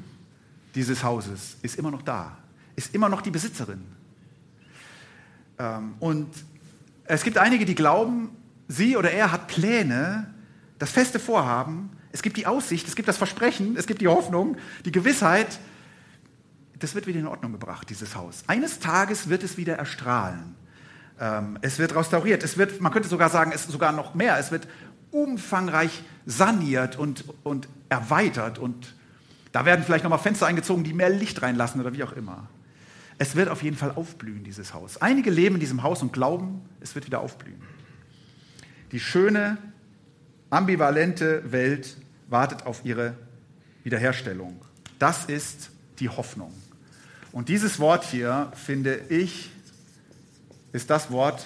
dieses 0.75 1.03
Hauses 1.03 1.57
ist 1.61 1.77
immer 1.77 1.91
noch 1.91 2.01
da, 2.01 2.37
ist 2.75 2.93
immer 2.93 3.09
noch 3.09 3.21
die 3.21 3.31
Besitzerin. 3.31 3.83
Ähm, 5.59 5.93
und 5.99 6.27
es 7.05 7.23
gibt 7.23 7.37
einige, 7.37 7.65
die 7.65 7.75
glauben, 7.75 8.29
sie 8.67 8.97
oder 8.97 9.11
er 9.11 9.31
hat 9.31 9.47
Pläne, 9.47 10.33
das 10.79 10.91
feste 10.91 11.19
Vorhaben, 11.19 11.89
es 12.11 12.21
gibt 12.21 12.37
die 12.37 12.47
Aussicht, 12.47 12.87
es 12.87 12.95
gibt 12.95 13.07
das 13.07 13.17
Versprechen, 13.17 13.75
es 13.77 13.85
gibt 13.85 14.01
die 14.01 14.07
Hoffnung, 14.07 14.57
die 14.85 14.91
Gewissheit, 14.91 15.59
das 16.79 16.95
wird 16.95 17.07
wieder 17.07 17.19
in 17.19 17.27
Ordnung 17.27 17.51
gebracht, 17.51 17.89
dieses 17.89 18.15
Haus. 18.15 18.43
Eines 18.47 18.79
Tages 18.79 19.29
wird 19.29 19.43
es 19.43 19.57
wieder 19.57 19.75
erstrahlen. 19.75 20.55
Ähm, 21.19 21.57
es 21.61 21.77
wird 21.77 21.93
restauriert. 21.93 22.43
Es 22.43 22.57
wird, 22.57 22.79
man 22.79 22.93
könnte 22.93 23.09
sogar 23.09 23.29
sagen, 23.29 23.51
es 23.53 23.61
ist 23.61 23.71
sogar 23.71 23.91
noch 23.91 24.15
mehr. 24.15 24.39
Es 24.39 24.51
wird 24.51 24.67
umfangreich 25.11 26.03
saniert 26.25 26.97
und, 26.97 27.25
und 27.43 27.67
erweitert. 27.89 28.59
Und 28.59 28.95
da 29.51 29.65
werden 29.65 29.83
vielleicht 29.83 30.03
nochmal 30.03 30.19
Fenster 30.19 30.47
eingezogen, 30.47 30.83
die 30.83 30.93
mehr 30.93 31.09
Licht 31.09 31.41
reinlassen 31.41 31.81
oder 31.81 31.93
wie 31.93 32.03
auch 32.03 32.13
immer. 32.13 32.47
Es 33.19 33.35
wird 33.35 33.49
auf 33.49 33.61
jeden 33.61 33.75
Fall 33.75 33.91
aufblühen, 33.91 34.45
dieses 34.45 34.73
Haus. 34.73 35.01
Einige 35.01 35.29
leben 35.29 35.55
in 35.55 35.59
diesem 35.59 35.83
Haus 35.83 36.01
und 36.01 36.13
glauben, 36.13 36.61
es 36.79 36.95
wird 36.95 37.05
wieder 37.05 37.19
aufblühen. 37.19 37.61
Die 38.93 38.99
schöne, 38.99 39.57
ambivalente 40.49 41.51
Welt 41.51 41.97
wartet 42.29 42.65
auf 42.65 42.85
ihre 42.85 43.15
Wiederherstellung. 43.83 44.61
Das 44.99 45.25
ist 45.25 45.69
die 45.99 46.07
Hoffnung. 46.07 46.53
Und 47.33 47.49
dieses 47.49 47.79
Wort 47.79 48.05
hier, 48.05 48.51
finde 48.55 49.01
ich, 49.09 49.51
ist 50.71 50.89
das 50.89 51.11
Wort, 51.11 51.45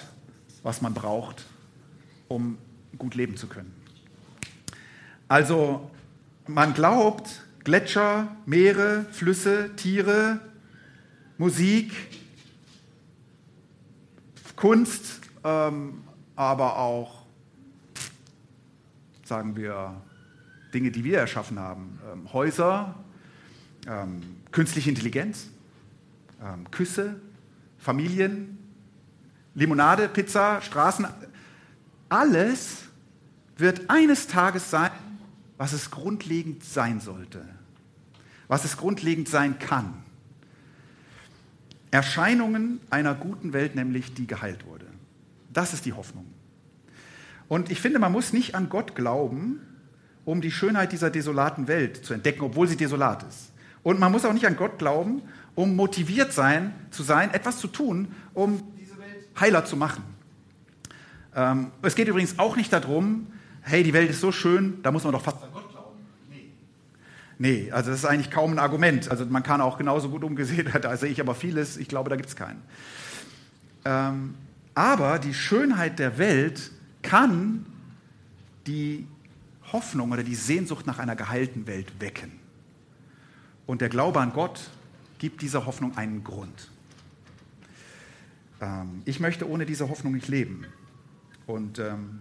was 0.62 0.80
man 0.80 0.94
braucht, 0.94 1.44
um 2.28 2.56
gut 2.98 3.16
leben 3.16 3.36
zu 3.36 3.48
können. 3.48 3.74
Also 5.26 5.90
man 6.46 6.72
glaubt, 6.72 7.42
Gletscher, 7.64 8.28
Meere, 8.46 9.06
Flüsse, 9.10 9.74
Tiere, 9.74 10.40
Musik, 11.36 11.92
Kunst, 14.54 15.20
ähm, 15.42 16.04
aber 16.36 16.78
auch, 16.78 17.26
sagen 19.24 19.56
wir, 19.56 20.00
Dinge, 20.72 20.92
die 20.92 21.02
wir 21.02 21.18
erschaffen 21.18 21.58
haben. 21.58 21.98
Ähm, 22.12 22.32
Häuser, 22.32 22.94
ähm, 23.88 24.22
künstliche 24.52 24.90
Intelligenz, 24.90 25.48
ähm, 26.40 26.70
Küsse, 26.70 27.20
Familien, 27.78 28.56
Limonade, 29.54 30.08
Pizza, 30.08 30.60
Straßen. 30.60 31.06
Alles 32.08 32.84
wird 33.56 33.90
eines 33.90 34.28
Tages 34.28 34.70
sein, 34.70 34.92
was 35.58 35.72
es 35.72 35.90
grundlegend 35.90 36.62
sein 36.62 37.00
sollte, 37.00 37.44
was 38.46 38.64
es 38.64 38.76
grundlegend 38.76 39.28
sein 39.28 39.58
kann. 39.58 40.03
Erscheinungen 41.94 42.80
einer 42.90 43.14
guten 43.14 43.52
Welt, 43.52 43.76
nämlich 43.76 44.14
die 44.14 44.26
geheilt 44.26 44.66
wurde. 44.66 44.86
Das 45.52 45.72
ist 45.72 45.84
die 45.84 45.92
Hoffnung. 45.92 46.26
Und 47.46 47.70
ich 47.70 47.80
finde, 47.80 48.00
man 48.00 48.10
muss 48.10 48.32
nicht 48.32 48.56
an 48.56 48.68
Gott 48.68 48.96
glauben, 48.96 49.60
um 50.24 50.40
die 50.40 50.50
Schönheit 50.50 50.90
dieser 50.90 51.10
desolaten 51.10 51.68
Welt 51.68 52.04
zu 52.04 52.12
entdecken, 52.12 52.42
obwohl 52.42 52.66
sie 52.66 52.76
desolat 52.76 53.22
ist. 53.22 53.52
Und 53.84 54.00
man 54.00 54.10
muss 54.10 54.24
auch 54.24 54.32
nicht 54.32 54.44
an 54.44 54.56
Gott 54.56 54.76
glauben, 54.76 55.22
um 55.54 55.76
motiviert 55.76 56.32
sein, 56.32 56.74
zu 56.90 57.04
sein, 57.04 57.32
etwas 57.32 57.58
zu 57.58 57.68
tun, 57.68 58.08
um 58.32 58.60
diese 58.76 58.98
Welt 58.98 59.28
heiler 59.38 59.64
zu 59.64 59.76
machen. 59.76 60.02
Ähm, 61.36 61.70
es 61.82 61.94
geht 61.94 62.08
übrigens 62.08 62.40
auch 62.40 62.56
nicht 62.56 62.72
darum, 62.72 63.28
hey, 63.60 63.84
die 63.84 63.92
Welt 63.92 64.10
ist 64.10 64.20
so 64.20 64.32
schön, 64.32 64.82
da 64.82 64.90
muss 64.90 65.04
man 65.04 65.12
doch 65.12 65.22
fast 65.22 65.40
an. 65.44 65.53
Nee, 67.38 67.70
also 67.72 67.90
das 67.90 68.00
ist 68.00 68.04
eigentlich 68.04 68.30
kaum 68.30 68.52
ein 68.52 68.58
Argument. 68.58 69.10
Also 69.10 69.26
man 69.26 69.42
kann 69.42 69.60
auch 69.60 69.78
genauso 69.78 70.08
gut 70.08 70.24
umgesehen, 70.24 70.70
da 70.82 70.96
sehe 70.96 71.10
ich 71.10 71.20
aber 71.20 71.34
vieles, 71.34 71.76
ich 71.76 71.88
glaube, 71.88 72.10
da 72.10 72.16
gibt 72.16 72.28
es 72.28 72.36
keinen. 72.36 72.62
Ähm, 73.84 74.34
aber 74.74 75.18
die 75.18 75.34
Schönheit 75.34 75.98
der 75.98 76.18
Welt 76.18 76.70
kann 77.02 77.66
die 78.66 79.06
Hoffnung 79.72 80.12
oder 80.12 80.22
die 80.22 80.34
Sehnsucht 80.34 80.86
nach 80.86 80.98
einer 80.98 81.16
geheilten 81.16 81.66
Welt 81.66 82.00
wecken. 82.00 82.32
Und 83.66 83.80
der 83.80 83.88
Glaube 83.88 84.20
an 84.20 84.32
Gott 84.32 84.70
gibt 85.18 85.42
dieser 85.42 85.66
Hoffnung 85.66 85.96
einen 85.96 86.22
Grund. 86.22 86.70
Ähm, 88.60 89.02
ich 89.04 89.20
möchte 89.20 89.48
ohne 89.48 89.66
diese 89.66 89.88
Hoffnung 89.88 90.14
nicht 90.14 90.28
leben. 90.28 90.66
Und 91.46 91.78
ähm, 91.78 92.20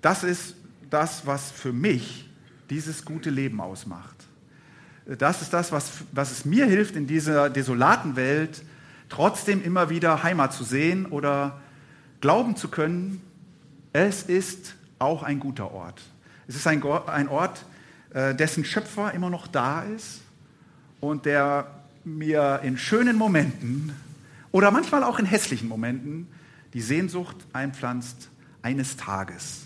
das 0.00 0.24
ist 0.24 0.54
das, 0.90 1.26
was 1.26 1.50
für 1.50 1.72
mich 1.72 2.28
dieses 2.70 3.04
gute 3.04 3.30
Leben 3.30 3.60
ausmacht. 3.60 4.16
Das 5.06 5.42
ist 5.42 5.52
das, 5.52 5.70
was, 5.70 5.92
was 6.12 6.32
es 6.32 6.44
mir 6.44 6.66
hilft, 6.66 6.96
in 6.96 7.06
dieser 7.06 7.48
desolaten 7.48 8.16
Welt 8.16 8.62
trotzdem 9.08 9.62
immer 9.62 9.88
wieder 9.88 10.22
Heimat 10.22 10.52
zu 10.52 10.64
sehen 10.64 11.06
oder 11.06 11.60
glauben 12.20 12.56
zu 12.56 12.68
können, 12.68 13.22
es 13.92 14.24
ist 14.24 14.74
auch 14.98 15.22
ein 15.22 15.38
guter 15.38 15.70
Ort. 15.70 16.02
Es 16.48 16.56
ist 16.56 16.66
ein, 16.66 16.82
ein 16.82 17.28
Ort, 17.28 17.64
äh, 18.10 18.34
dessen 18.34 18.64
Schöpfer 18.64 19.14
immer 19.14 19.30
noch 19.30 19.46
da 19.46 19.82
ist 19.82 20.22
und 21.00 21.24
der 21.24 21.70
mir 22.04 22.60
in 22.64 22.78
schönen 22.78 23.16
Momenten 23.16 23.92
oder 24.50 24.70
manchmal 24.70 25.04
auch 25.04 25.18
in 25.18 25.24
hässlichen 25.24 25.68
Momenten 25.68 26.28
die 26.72 26.80
Sehnsucht 26.80 27.36
einpflanzt, 27.52 28.28
eines 28.62 28.96
Tages 28.96 29.65